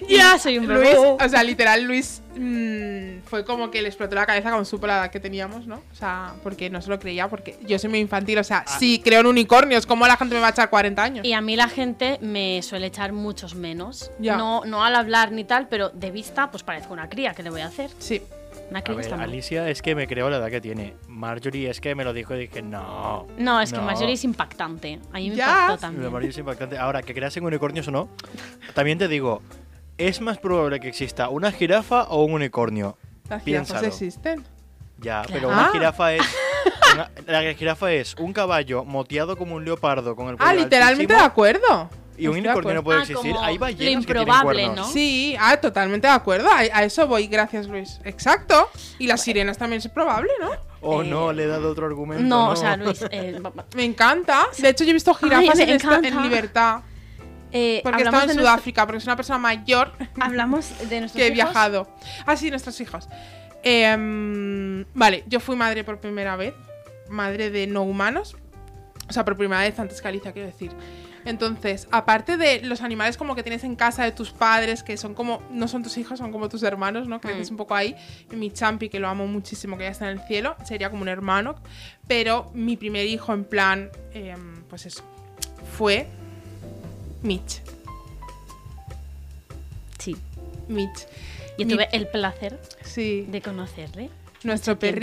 [0.08, 0.94] Ya soy un bebé.
[0.94, 4.86] Luis, o sea, literal, Luis mm, fue como que le explotó la cabeza con supo
[4.86, 5.76] la edad que teníamos, ¿no?
[5.76, 8.38] O sea, porque no se lo creía, porque yo soy muy infantil.
[8.38, 9.86] O sea, sí, creo en unicornios.
[9.86, 11.24] ¿Cómo la gente me va a echar 40 años?
[11.24, 14.10] Y a mí la gente me suele echar muchos menos.
[14.18, 14.36] Ya.
[14.36, 17.34] No, no al hablar ni tal, pero de vista, pues parezco una cría.
[17.34, 17.90] ¿Qué le voy a hacer?
[17.98, 18.22] Sí.
[18.70, 19.12] Una A ver.
[19.14, 20.94] Alicia es que me creo la edad que tiene.
[21.08, 23.26] Marjorie es que me lo dijo y dije, no.
[23.36, 23.80] No, es que.
[23.80, 25.00] Marjorie es impactante.
[25.12, 25.46] A mí me Ya.
[25.50, 26.04] impactó también.
[26.04, 26.78] Marjorie es impactante.
[26.78, 28.08] Ahora, que creas en unicornios o no,
[28.74, 29.42] también te digo,
[29.98, 32.96] es más probable que exista una jirafa o un unicornio.
[33.28, 33.86] Las jirafas Piénsalo.
[33.88, 34.44] existen.
[34.98, 35.28] Ya, Claro.
[35.32, 35.70] pero una Ah.
[35.72, 36.22] jirafa es.
[36.94, 41.14] una- la jirafa es un caballo moteado como un leopardo con el Ah, cuello literalmente
[41.14, 41.90] de acuerdo.
[42.20, 43.32] Y un unicornio no puede Ah, existir.
[43.32, 44.76] como Hay lo ballenas que tienen cuernos.
[44.76, 44.86] ¿no?
[44.92, 46.48] Sí, ah, totalmente de acuerdo.
[46.50, 48.00] A, a eso voy, gracias Luis.
[48.04, 48.68] Exacto.
[48.98, 50.50] Y las sirenas también es probable, ¿no?
[50.82, 52.22] Oh, Eh, no, le he dado otro argumento.
[52.24, 53.04] No, No, o sea, Luis.
[53.10, 53.38] eh,
[53.76, 54.46] Me encanta.
[54.58, 56.22] De hecho, yo he visto jirafas en, esta- en encanta.
[56.22, 56.80] libertad.
[57.52, 61.00] eh, Porque hablamos estaba en de nuestro- Sudáfrica, porque es una persona mayor Hablamos de
[61.00, 61.34] nuestros que he hijos.
[61.34, 61.88] viajado.
[62.26, 63.08] Ah, sí, nuestros hijos.
[63.62, 66.54] Em, vale, yo fui madre por primera vez.
[67.08, 68.36] Madre de no humanos.
[69.10, 70.70] O sea, por primera vez antes que Alicia, quiero decir.
[71.26, 75.12] Entonces, aparte de los animales como que tienes en casa de tus padres, que son
[75.14, 77.20] como, no son tus hijos, son como tus hermanos, ¿no?
[77.20, 77.54] Creces Mm.
[77.54, 77.94] un poco ahí.
[78.32, 81.02] Y mi champi, que lo amo muchísimo, que ya está en el cielo, sería como
[81.02, 81.56] un hermano.
[82.06, 85.02] Pero mi primer hijo, en plan, em, pues eso,
[85.76, 86.06] fue
[87.22, 87.60] Mitch.
[89.98, 90.16] Sí.
[90.68, 91.06] Mitch.
[91.58, 93.26] Yo tuve el placer Sí.
[93.28, 94.08] de conocerle.
[94.42, 94.96] Nuestro tiempo.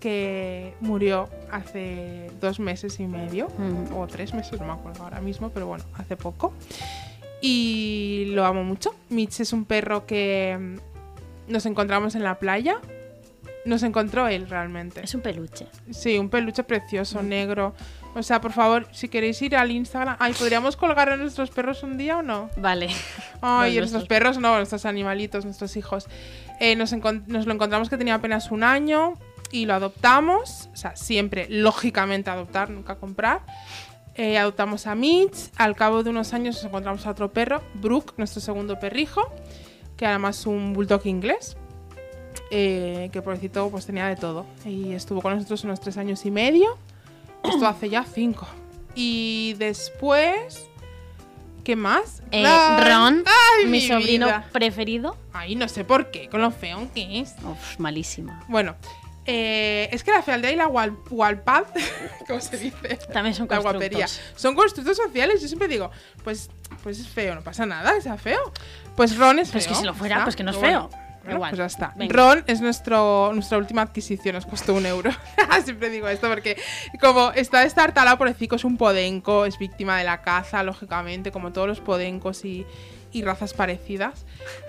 [0.00, 3.94] Que murió hace dos meses y medio, Mm.
[3.96, 6.52] o tres meses, no me acuerdo ahora mismo, pero bueno, hace poco.
[7.40, 8.94] Y lo amo mucho.
[9.08, 12.78] Mitch es un perro que mm, nos encontramos en la playa.
[13.64, 15.02] Nos encontró él realmente.
[15.04, 15.66] Es un peluche.
[15.90, 17.74] Sí, un peluche precioso, negro.
[18.14, 20.16] O sea, por favor, si queréis ir al Instagram.
[20.18, 22.50] Ay, ¿podríamos colgar a nuestros perros un día o no?
[22.56, 22.88] Vale.
[23.40, 24.08] Ay, nuestros nuestros.
[24.08, 26.08] perros no, nuestros animalitos, nuestros hijos.
[26.58, 29.14] Eh, nos lo encontramos que tenía apenas un año
[29.50, 30.68] y lo adoptamos.
[30.72, 33.42] O sea, siempre, lógicamente, adoptar, nunca comprar.
[34.14, 35.50] Eh, adoptamos a Mitch.
[35.56, 39.22] Al cabo de unos años nos encontramos a otro perro, Brooke, nuestro segundo perrijo,
[39.96, 41.56] que además es un bulldog inglés.
[42.52, 44.46] eh, que pobrecito pues tenía de todo.
[44.64, 46.76] Y estuvo con nosotros unos tres años y medio.
[47.44, 48.46] Esto hace ya cinco.
[48.94, 50.66] Y después...
[51.64, 52.22] ¿Qué más?
[52.32, 54.48] Eh, Ron, ay, mi, sobrino vida.
[54.50, 55.16] preferido.
[55.32, 57.34] Ay, no sé por qué, con lo feo que es.
[57.44, 58.42] Uf, malísima.
[58.48, 58.76] Bueno,
[59.32, 61.64] eh, es que la fealdad y la wal walpad,
[62.26, 62.98] ¿cómo se dice?
[63.12, 64.08] También son La guapería.
[64.34, 65.40] Son constructos sociales.
[65.40, 65.88] Yo siempre digo,
[66.24, 66.50] pues,
[66.82, 68.52] pues es feo, no pasa nada, que sea feo.
[68.96, 69.60] Pues Ron es feo.
[69.60, 70.24] Pues que si lo fuera, ¿está?
[70.24, 70.88] pues que no es Pero feo.
[70.88, 71.50] bueno, bueno, Igual.
[71.50, 71.92] pues ya está.
[71.94, 72.12] Venga.
[72.12, 75.12] Ron es nuestro, nuestra última adquisición, nos costó un euro.
[75.64, 76.60] Siempre digo esto porque,
[77.00, 81.52] como está destartalado por Cico, es un podenco, es víctima de la caza, lógicamente, como
[81.52, 82.66] todos los podencos y,
[83.12, 84.24] y razas parecidas.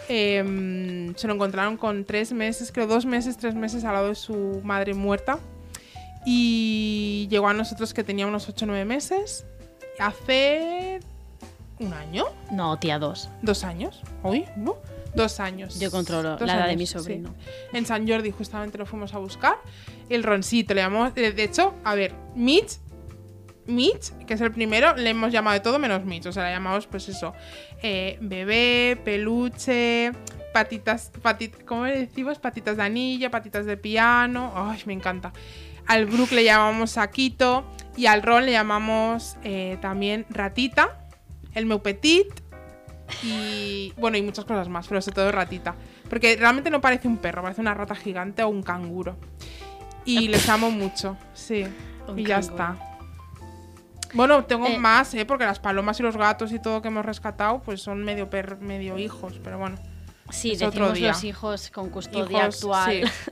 [0.10, 4.16] Em, se lo encontraron con tres meses, creo dos meses, tres meses al lado de
[4.16, 5.40] su madre muerta.
[6.26, 9.46] Y llegó a nosotros que tenía unos 8 o 9 meses.
[10.00, 11.00] Hace
[11.80, 13.30] un año, No, tía, dos.
[13.42, 14.02] dos años.
[14.24, 14.76] Uy, ¿no?
[15.16, 15.80] Dos años.
[15.80, 16.94] Yo controlo Dos la edad de mi sí.
[16.94, 17.34] sobrino.
[17.74, 19.56] En San Jordi justamente lo fuimos a buscar.
[20.10, 21.12] El roncito, le llamamos.
[21.16, 22.78] eh, De hecho, a ver, Mitch.
[23.68, 26.26] Mitch, que es el primero, le hemos llamado de todo menos Mitch.
[26.26, 27.34] O sea, le llamamos, pues eso.
[27.82, 30.12] eh, bebé, peluche,
[30.54, 31.12] patitas.
[31.22, 32.40] Patit ¿Cómo le decimos?
[32.40, 34.52] Patitas de anilla, patitas de piano.
[34.56, 35.34] Ay, me encanta.
[35.88, 37.66] Al Brook le llamamos Saquito.
[37.98, 41.08] Y al Ron le llamamos eh, también Ratita.
[41.54, 42.28] El meu petit.
[43.24, 45.76] Y bueno, y muchas cosas más, pero sobre todo ratita.
[46.10, 49.18] Porque realmente no parece un perro, parece una rata gigante o un canguro.
[50.06, 51.66] Y les amo mucho, sí.
[52.16, 52.54] Y ya canguro.
[52.54, 52.91] está.
[54.14, 54.78] Bueno, tengo Eh.
[54.78, 55.26] más, ¿eh?
[55.26, 58.58] Porque las palomas y los gatos y todo que hemos rescatado, pues son medio per
[58.58, 59.78] medio hijos, pero bueno.
[60.30, 61.08] Sí, Es otro decimos día.
[61.10, 62.92] los hijos con custodia Hijos, actual.
[63.04, 63.32] sí.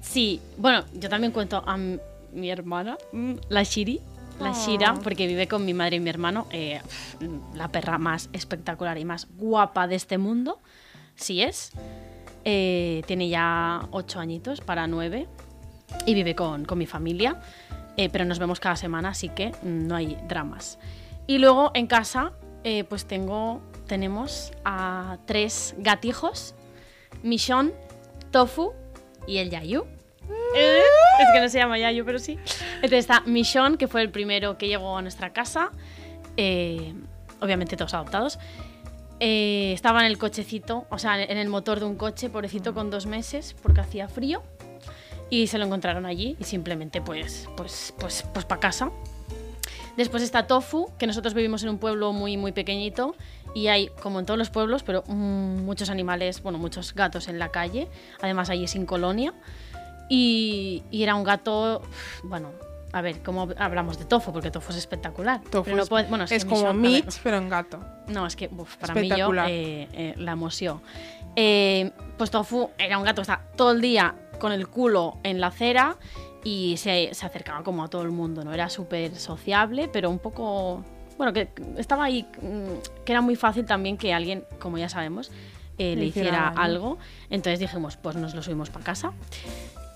[0.00, 4.00] Sí, bueno, yo también cuento a mi hermana, mm, la Shiri.
[4.40, 4.54] la Oh.
[4.66, 6.46] Shira, porque vive con mi madre y mi hermano.
[6.50, 6.80] eh,
[7.54, 10.58] la perra más espectacular y más guapa de este mundo.
[11.14, 11.70] Sí es.
[12.44, 15.28] Eh, tiene ya ocho añitos para nueve
[16.06, 17.40] y vive con, con mi familia.
[17.96, 20.78] Eh, pero nos vemos cada semana, así que mm, no hay dramas.
[21.26, 22.32] Y luego en casa,
[22.64, 26.54] eh, pues tengo, tenemos a tres gatijos:
[27.22, 27.72] Michon,
[28.30, 28.72] Tofu
[29.26, 29.84] y el Yayu.
[30.56, 30.82] Eh,
[31.20, 32.38] es que no se llama Yayu, pero sí.
[32.76, 35.70] Entonces está Michon, que fue el primero que llegó a nuestra casa.
[36.36, 36.94] eh,
[37.42, 38.38] obviamente todos adoptados.
[39.20, 42.90] Eh, estaba en el cochecito, o sea, en el motor de un coche, pobrecito, con
[42.90, 44.42] dos meses, porque hacía frío.
[45.32, 48.90] Y se lo encontraron allí y simplemente, pues, pues, pues, pues para casa.
[49.96, 53.14] Después está Tofu, que nosotros vivimos en un pueblo muy, muy pequeñito
[53.54, 57.48] y hay, como en todos los pueblos, pero muchos animales, bueno, muchos gatos en la
[57.48, 57.88] calle.
[58.20, 59.32] Además, allí sin colonia.
[60.10, 61.80] Y, y era un gato,
[62.24, 62.50] bueno,
[62.92, 64.32] a ver, ¿cómo hablamos de Tofu?
[64.34, 65.40] Porque Tofu es espectacular.
[65.50, 67.82] Tofu Pero no es, puede- bueno, es que como Mitch, pero en gato.
[68.08, 70.82] no, es que uf, para mí yo eh, eh, la emoción.
[71.36, 75.40] Eh, pues Tofu era un gato que estaba todo el día con el culo en
[75.40, 75.98] la acera
[76.42, 78.52] y se, se acercaba como a todo el mundo, ¿no?
[78.52, 80.84] Era súper sociable, pero un poco...
[81.16, 85.30] Bueno, que estaba ahí, mm, que era muy fácil también que alguien, como ya sabemos,
[85.78, 86.98] eh, le hiciera algo.
[87.30, 89.12] Entonces dijimos, pues nos lo subimos para casa.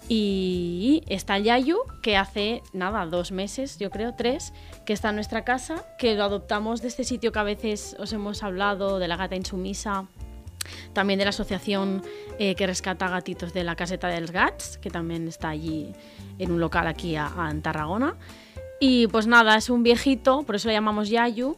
[0.09, 4.53] Y está Yayu, que hace nada, dos meses, yo creo, tres,
[4.85, 8.13] que está en nuestra casa, que lo adoptamos de este sitio que a veces os
[8.13, 10.07] hemos hablado, de la gata insumisa,
[10.93, 12.03] también de la asociación
[12.39, 15.93] eh, que rescata gatitos de la caseta dels Gats, que también está allí
[16.39, 18.14] en un local aquí a- a- en Tarragona.
[18.81, 21.57] Y pues nada, es un viejito, por eso lo llamamos Yayu,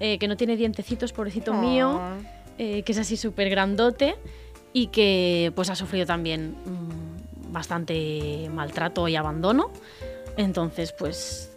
[0.00, 2.16] eh, que no tiene dientecitos, pobrecito mío Oh.
[2.58, 4.16] eh, que es así súper grandote
[4.72, 9.70] y que pues ha sufrido también mm, bastante maltrato y abandono.
[10.36, 11.52] Entonces, pues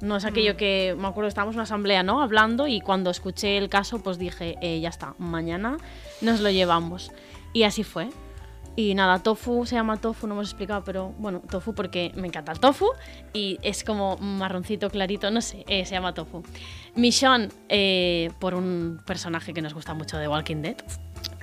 [0.00, 2.20] no es aquello que me acuerdo, estábamos en una asamblea, ¿no?
[2.22, 5.76] Hablando y cuando escuché el caso, pues dije, ya está, mañana
[6.20, 7.10] nos lo llevamos.
[7.52, 8.08] Y así fue.
[8.76, 12.52] Y nada, tofu se llama tofu, no hemos explicado, pero bueno, tofu porque me encanta
[12.52, 12.86] el tofu
[13.32, 16.44] y es como marroncito clarito, no sé, eh, se llama tofu.
[16.94, 20.76] Michonne, eh, por un personaje que nos gusta mucho de Walking Dead,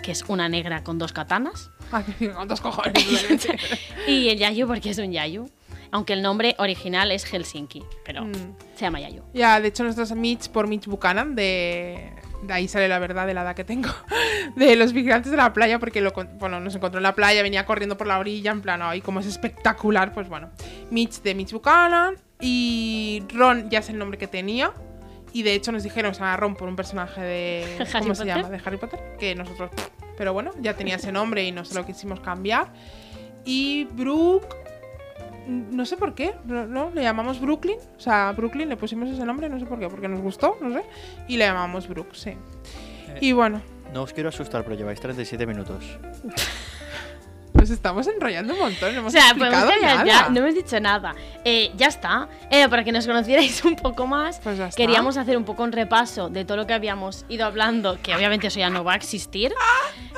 [0.01, 1.71] que es una negra con dos katanas.
[1.91, 3.05] Ay, ¿Cuántos cojones?
[4.07, 5.49] Y el Yayu porque es un Yayu.
[5.91, 8.34] Aunque el nombre original es Helsinki, pero Mm.
[8.76, 9.23] se llama Yayu.
[9.34, 12.11] Ya, de hecho, nuestros Mitch por Mitch Buchanan, de,
[12.46, 13.89] de ahí sale la verdad de la edad que tengo,
[14.56, 17.66] de los vigilantes de la playa, porque lo, bueno, nos encontró en la playa, venía
[17.66, 20.50] corriendo por la orilla, en plan, ay, como es espectacular, pues bueno.
[20.91, 24.72] Mitch de Mitch Buchanan y Ron ya es el nombre que tenía.
[25.34, 27.66] Y de hecho nos dijeron que se llama Ron por un personaje de.
[27.80, 28.38] ¿Harry ¿Cómo se Potter?
[28.38, 28.50] llama?
[28.50, 29.00] De Harry Potter.
[29.20, 29.70] Que nosotros.
[30.18, 32.68] Pero bueno, ya tenía ese nombre y no se lo quisimos cambiar.
[33.43, 34.64] Y Brooke.
[35.48, 37.78] No sé por qué, no, no, le llamamos Brooklyn.
[37.98, 40.74] O sea, Brooklyn le pusimos ese nombre, no sé por qué, porque nos gustó, no
[40.74, 40.84] sé.
[41.28, 42.34] Y le llamamos Brooke, sí.
[43.22, 43.62] Y bueno,
[43.93, 45.98] No os quiero asustar, pero lleváis 37 minutos.
[47.68, 48.91] pues estamos enrollando un montón.
[48.93, 50.26] No O hemos sea, podemos explicado callar nada.
[50.26, 51.16] ya, no hemos dicho nada.
[51.43, 52.28] Eh, ya está.
[52.51, 54.78] Eh, para que nos conocierais un poco más, Pues ya está.
[54.78, 58.47] queríamos hacer un poco un repaso de todo lo que habíamos ido hablando, que obviamente
[58.47, 59.51] eso ya no va a existir.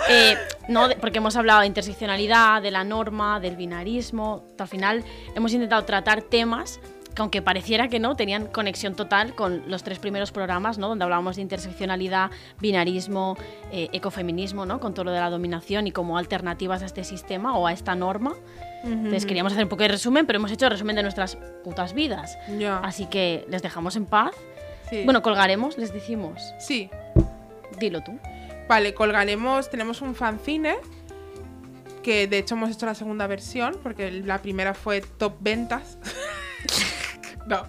[0.09, 0.35] Eh,
[0.67, 4.43] no, porque hemos hablado de interseccionalidad, de la norma, del binarismo.
[4.59, 5.03] Al final
[5.35, 6.79] hemos intentado tratar temas
[7.17, 10.87] que aunque pareciera que no, tenían conexión total con los tres primeros programas, ¿no?
[10.87, 13.35] Donde hablábamos de interseccionalidad, binarismo,
[13.71, 14.79] eh, ecofeminismo, ¿no?
[14.79, 17.95] Con todo lo de la dominación y como alternativas a este sistema o a esta
[17.95, 18.35] norma.
[18.83, 22.37] Entonces queríamos hacer un poco de resumen, pero hemos hecho resumen de nuestras putas vidas.
[22.59, 22.77] Ya.
[22.77, 24.35] Así que les dejamos en paz.
[24.87, 25.01] Sí.
[25.03, 26.39] Bueno, colgaremos, les decimos.
[26.59, 26.91] sí.
[27.79, 28.17] Dilo tú.
[28.67, 29.71] Vale, colgaremos.
[29.71, 30.75] Tenemos un fanzine.
[32.03, 33.75] Que de hecho hemos hecho la segunda versión.
[33.81, 35.97] Porque la primera fue top ventas.
[37.49, 37.63] no,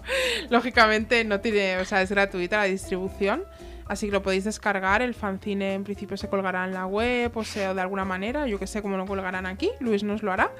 [0.49, 1.77] lógicamente no tiene.
[1.77, 3.43] O sea, es gratuita la distribución.
[3.87, 5.01] Así que lo podéis descargar.
[5.01, 7.35] El fanzine en principio se colgará en la web.
[7.35, 8.45] O sea, de alguna manera.
[8.47, 9.71] Yo que sé cómo lo colgarán aquí.
[9.79, 10.51] Luis nos lo hará.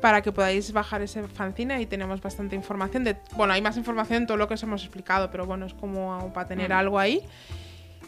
[0.00, 1.74] Para que podáis bajar ese fanzine.
[1.74, 3.04] Ahí tenemos bastante información.
[3.04, 5.30] De, bueno, hay más información en todo lo que os hemos explicado.
[5.30, 6.74] Pero bueno, es como para tener Mm.
[6.74, 7.22] algo ahí.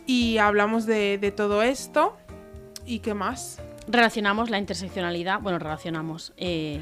[0.07, 2.17] Y hablamos de, de todo esto.
[2.87, 3.61] ¿Y qué más?
[3.87, 6.81] Relacionamos la interseccionalidad, bueno, relacionamos eh,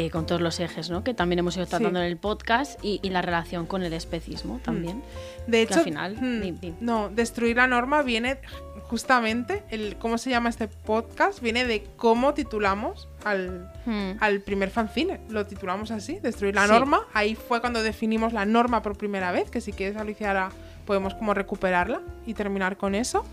[0.00, 1.02] eh, con todos los ejes, ¿no?
[1.02, 2.04] Que también hemos ido tratando Sí.
[2.06, 5.02] en el podcast y, y la relación con el especismo también.
[5.48, 6.74] De Que hecho, al final, hmm, di.
[6.80, 8.38] no, destruir la norma viene
[8.84, 11.40] justamente, el, ¿cómo se llama este podcast?
[11.40, 14.12] Viene de cómo titulamos al, Hmm.
[14.20, 15.20] al primer fanzine.
[15.28, 16.72] Lo titulamos así, destruir la Sí.
[16.72, 17.00] norma.
[17.12, 20.50] Ahí fue cuando definimos la norma por primera vez, que si quieres, Alicia, ahora
[20.86, 23.24] podemos como recuperarla y terminar con eso.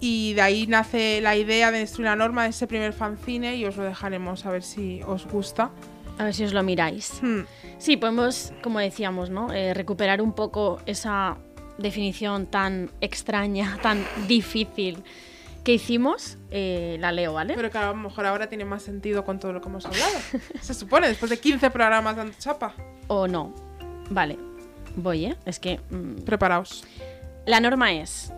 [0.00, 3.66] Y de ahí nace la idea de destruir la norma de ese primer fanzine y
[3.66, 5.70] os lo dejaremos a ver si os gusta.
[6.18, 7.20] A ver si os lo miráis.
[7.22, 7.40] Hmm.
[7.78, 9.52] Sí, podemos, como decíamos, ¿no?
[9.52, 11.36] Eh, recuperar un poco esa
[11.78, 15.02] definición tan extraña, tan difícil
[15.64, 16.38] que hicimos.
[16.50, 17.54] Eh, la leo, ¿vale?
[17.54, 20.12] Pero que a lo mejor ahora tiene más sentido con todo lo que hemos hablado.
[20.62, 22.74] Se supone, después de 15 programas dando chapa.
[23.08, 23.54] O no.
[24.08, 24.38] Vale.
[24.96, 25.36] Voy, ¿eh?
[25.44, 25.78] Es que...
[25.90, 26.84] mm, Preparaos.
[27.46, 28.32] La norma es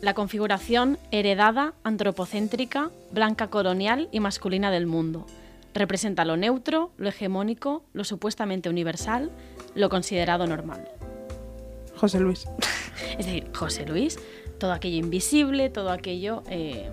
[0.00, 5.26] la configuración heredada, antropocéntrica, blanca colonial y masculina del mundo.
[5.74, 9.30] Representa lo neutro, lo hegemónico, lo supuestamente universal,
[9.74, 10.88] lo considerado normal.
[11.96, 12.46] José Luis.
[13.18, 14.18] Es decir, José Luis,
[14.58, 16.42] todo aquello invisible, todo aquello...
[16.50, 16.88] eh,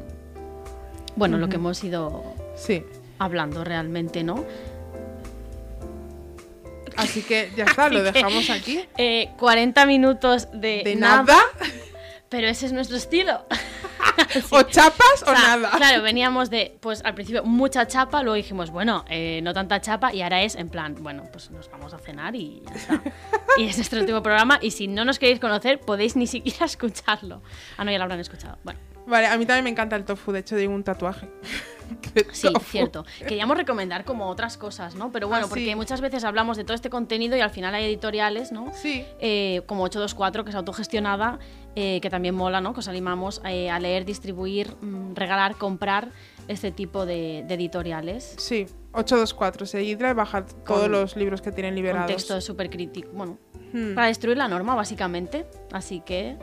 [1.15, 2.23] bueno, lo que hemos ido
[2.55, 2.83] Sí.
[3.19, 4.43] hablando realmente, ¿no?
[6.95, 8.79] Así que ya está, lo que- dejamos aquí.
[8.97, 11.39] Eh, 40 minutos de, De nada, nada.
[12.29, 13.45] Pero ese es nuestro estilo.
[14.49, 15.71] O chapas o, O sea, nada.
[15.77, 20.11] Claro, veníamos de, pues al principio mucha chapa, luego dijimos, bueno, eh, no tanta chapa,
[20.11, 23.01] y ahora es en plan, bueno, pues nos vamos a cenar y ya está.
[23.57, 27.43] y es nuestro último programa, y si no nos queréis conocer, podéis ni siquiera escucharlo.
[27.77, 28.57] Ah, no, ya lo habrán escuchado.
[28.63, 31.29] Bueno, Vale, a mí también me encanta el tofu, de hecho tengo un tatuaje.
[32.33, 33.05] sí, cierto.
[33.19, 35.11] Queríamos recomendar como otras cosas, ¿no?
[35.13, 35.49] Pero bueno, Ah, sí.
[35.51, 38.71] porque muchas veces hablamos de todo este contenido y al final hay editoriales, ¿no?
[38.73, 39.05] Sí.
[39.19, 41.39] eh, como 824, que es autogestionada,
[41.79, 42.73] eh, que también mola, ¿no?
[42.73, 46.09] Que os animamos eh, a leer, distribuir, mm, regalar, comprar
[46.47, 48.33] este tipo de, de editoriales.
[48.39, 52.07] Sí, 824, seguidla y bajad todos los libros que tienen liberados.
[52.07, 53.09] texto súper crítico.
[53.13, 53.37] Bueno,
[53.73, 53.93] Hmm.
[53.93, 55.45] para destruir la norma, básicamente.
[55.71, 56.37] Así que,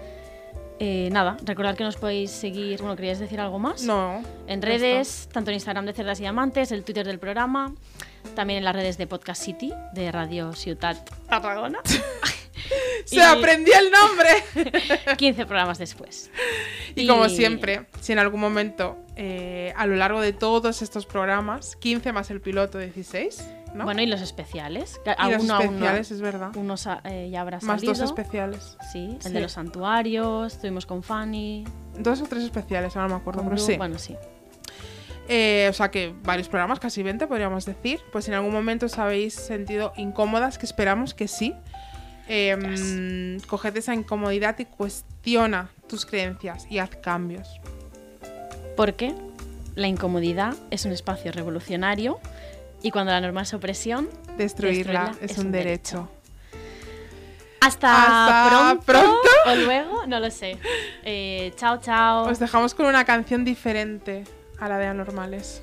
[0.79, 2.81] eh, nada, recordad que nos podéis seguir.
[2.81, 3.83] Bueno, ¿queríais decir algo más?
[3.83, 4.23] No.
[4.47, 7.75] En redes, tanto en Instagram de Cerdas y Diamantes, el Twitter del programa,
[8.37, 11.81] también en las redes de Podcast City, de Radio Ciutat Tarragona.
[13.05, 14.77] ¡Se aprendió el nombre!
[15.17, 16.31] 15 programas después.
[16.95, 21.77] Y como siempre, si en algún momento, eh, a lo largo de todos estos programas,
[21.77, 23.45] 15 más el piloto 16,
[23.75, 23.85] ¿no?
[23.85, 25.01] Bueno, y los especiales.
[25.05, 26.51] y los alguno aún no- especiales, es verdad.
[26.57, 27.93] Uno sa- eh, ya habrá Más salido.
[27.93, 28.77] dos especiales.
[28.93, 29.33] Sí, el Sí.
[29.33, 31.65] de los santuarios, estuvimos con Fanny.
[31.99, 33.77] Dos o tres especiales, ahora no me acuerdo, pero sí.
[33.77, 34.17] Bueno, sí.
[35.27, 38.01] Eh, o sea que varios programas, casi 20 podríamos decir.
[38.13, 41.55] Pues si en algún momento os habéis sentido incómodas, que esperamos que sí.
[42.29, 47.49] Eh, Coged esa incomodidad y cuestiona tus creencias y haz cambios.
[48.77, 49.15] Porque
[49.75, 52.19] la incomodidad es un espacio revolucionario
[52.83, 56.09] y cuando la norma es opresión, Destruirla, Destruirla es, un derecho.
[57.61, 59.29] hasta, Hasta pronto, pronto.
[59.47, 60.59] o luego, no lo sé.
[61.05, 62.25] Eh, chao, chao.
[62.25, 64.25] Os dejamos con una canción diferente
[64.59, 65.63] a la de Anormales.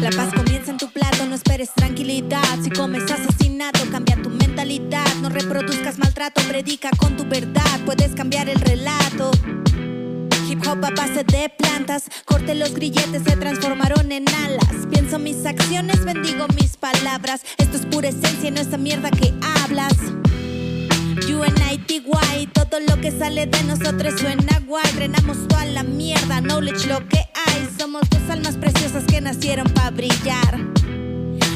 [0.00, 2.42] La paz comienza en tu plato, no esperes tranquilidad.
[2.62, 5.06] Si comes asesinato, cambia tu mentalidad.
[5.20, 7.80] No reproduzcas maltrato, predica con tu verdad.
[7.84, 9.30] Puedes cambiar el relato.
[10.48, 14.86] Hip hop a base de plantas, corte los grilletes, se transformaron en alas.
[14.90, 17.42] Pienso mis acciones, bendigo mis palabras.
[17.58, 19.94] Esto es pura esencia, no esa mierda que hablas.
[21.26, 22.02] UNITY,
[22.52, 24.84] todo lo que sale de nosotros suena guay.
[24.94, 27.68] Drenamos toda la mierda, knowledge lo que hay.
[27.78, 30.58] Somos dos almas preciosas que nacieron para brillar.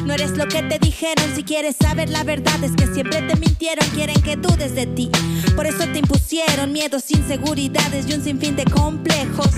[0.04, 3.36] No eres lo que te dijeron, si quieres saber la verdad es que siempre te
[3.36, 5.10] mintieron, quieren que dudes de ti.
[5.54, 9.50] Por eso te impusieron miedos, inseguridades y un sinfín de complejos.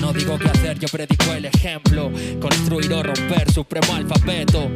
[0.00, 2.10] No digo qué hacer, yo predico el ejemplo.
[2.40, 4.68] Construir o romper, supremo alfabeto.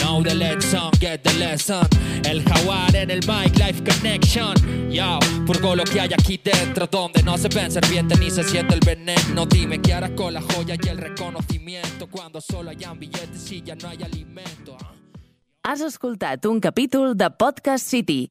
[0.00, 1.86] Know the lesson, get the lesson.
[2.24, 4.54] El jaguar en el mic, life connection.
[4.90, 8.74] Yo, purgo lo que hay aquí dentro, donde no se ven serpiente ni se siente
[8.74, 9.44] el veneno.
[9.46, 13.74] Dime qué harás con la joya y el reconocimiento cuando solo hayan billetes y ya
[13.74, 14.76] no hay alimento.
[14.80, 14.94] ah?
[15.64, 18.30] Has escoltat un capítol de Podcast City,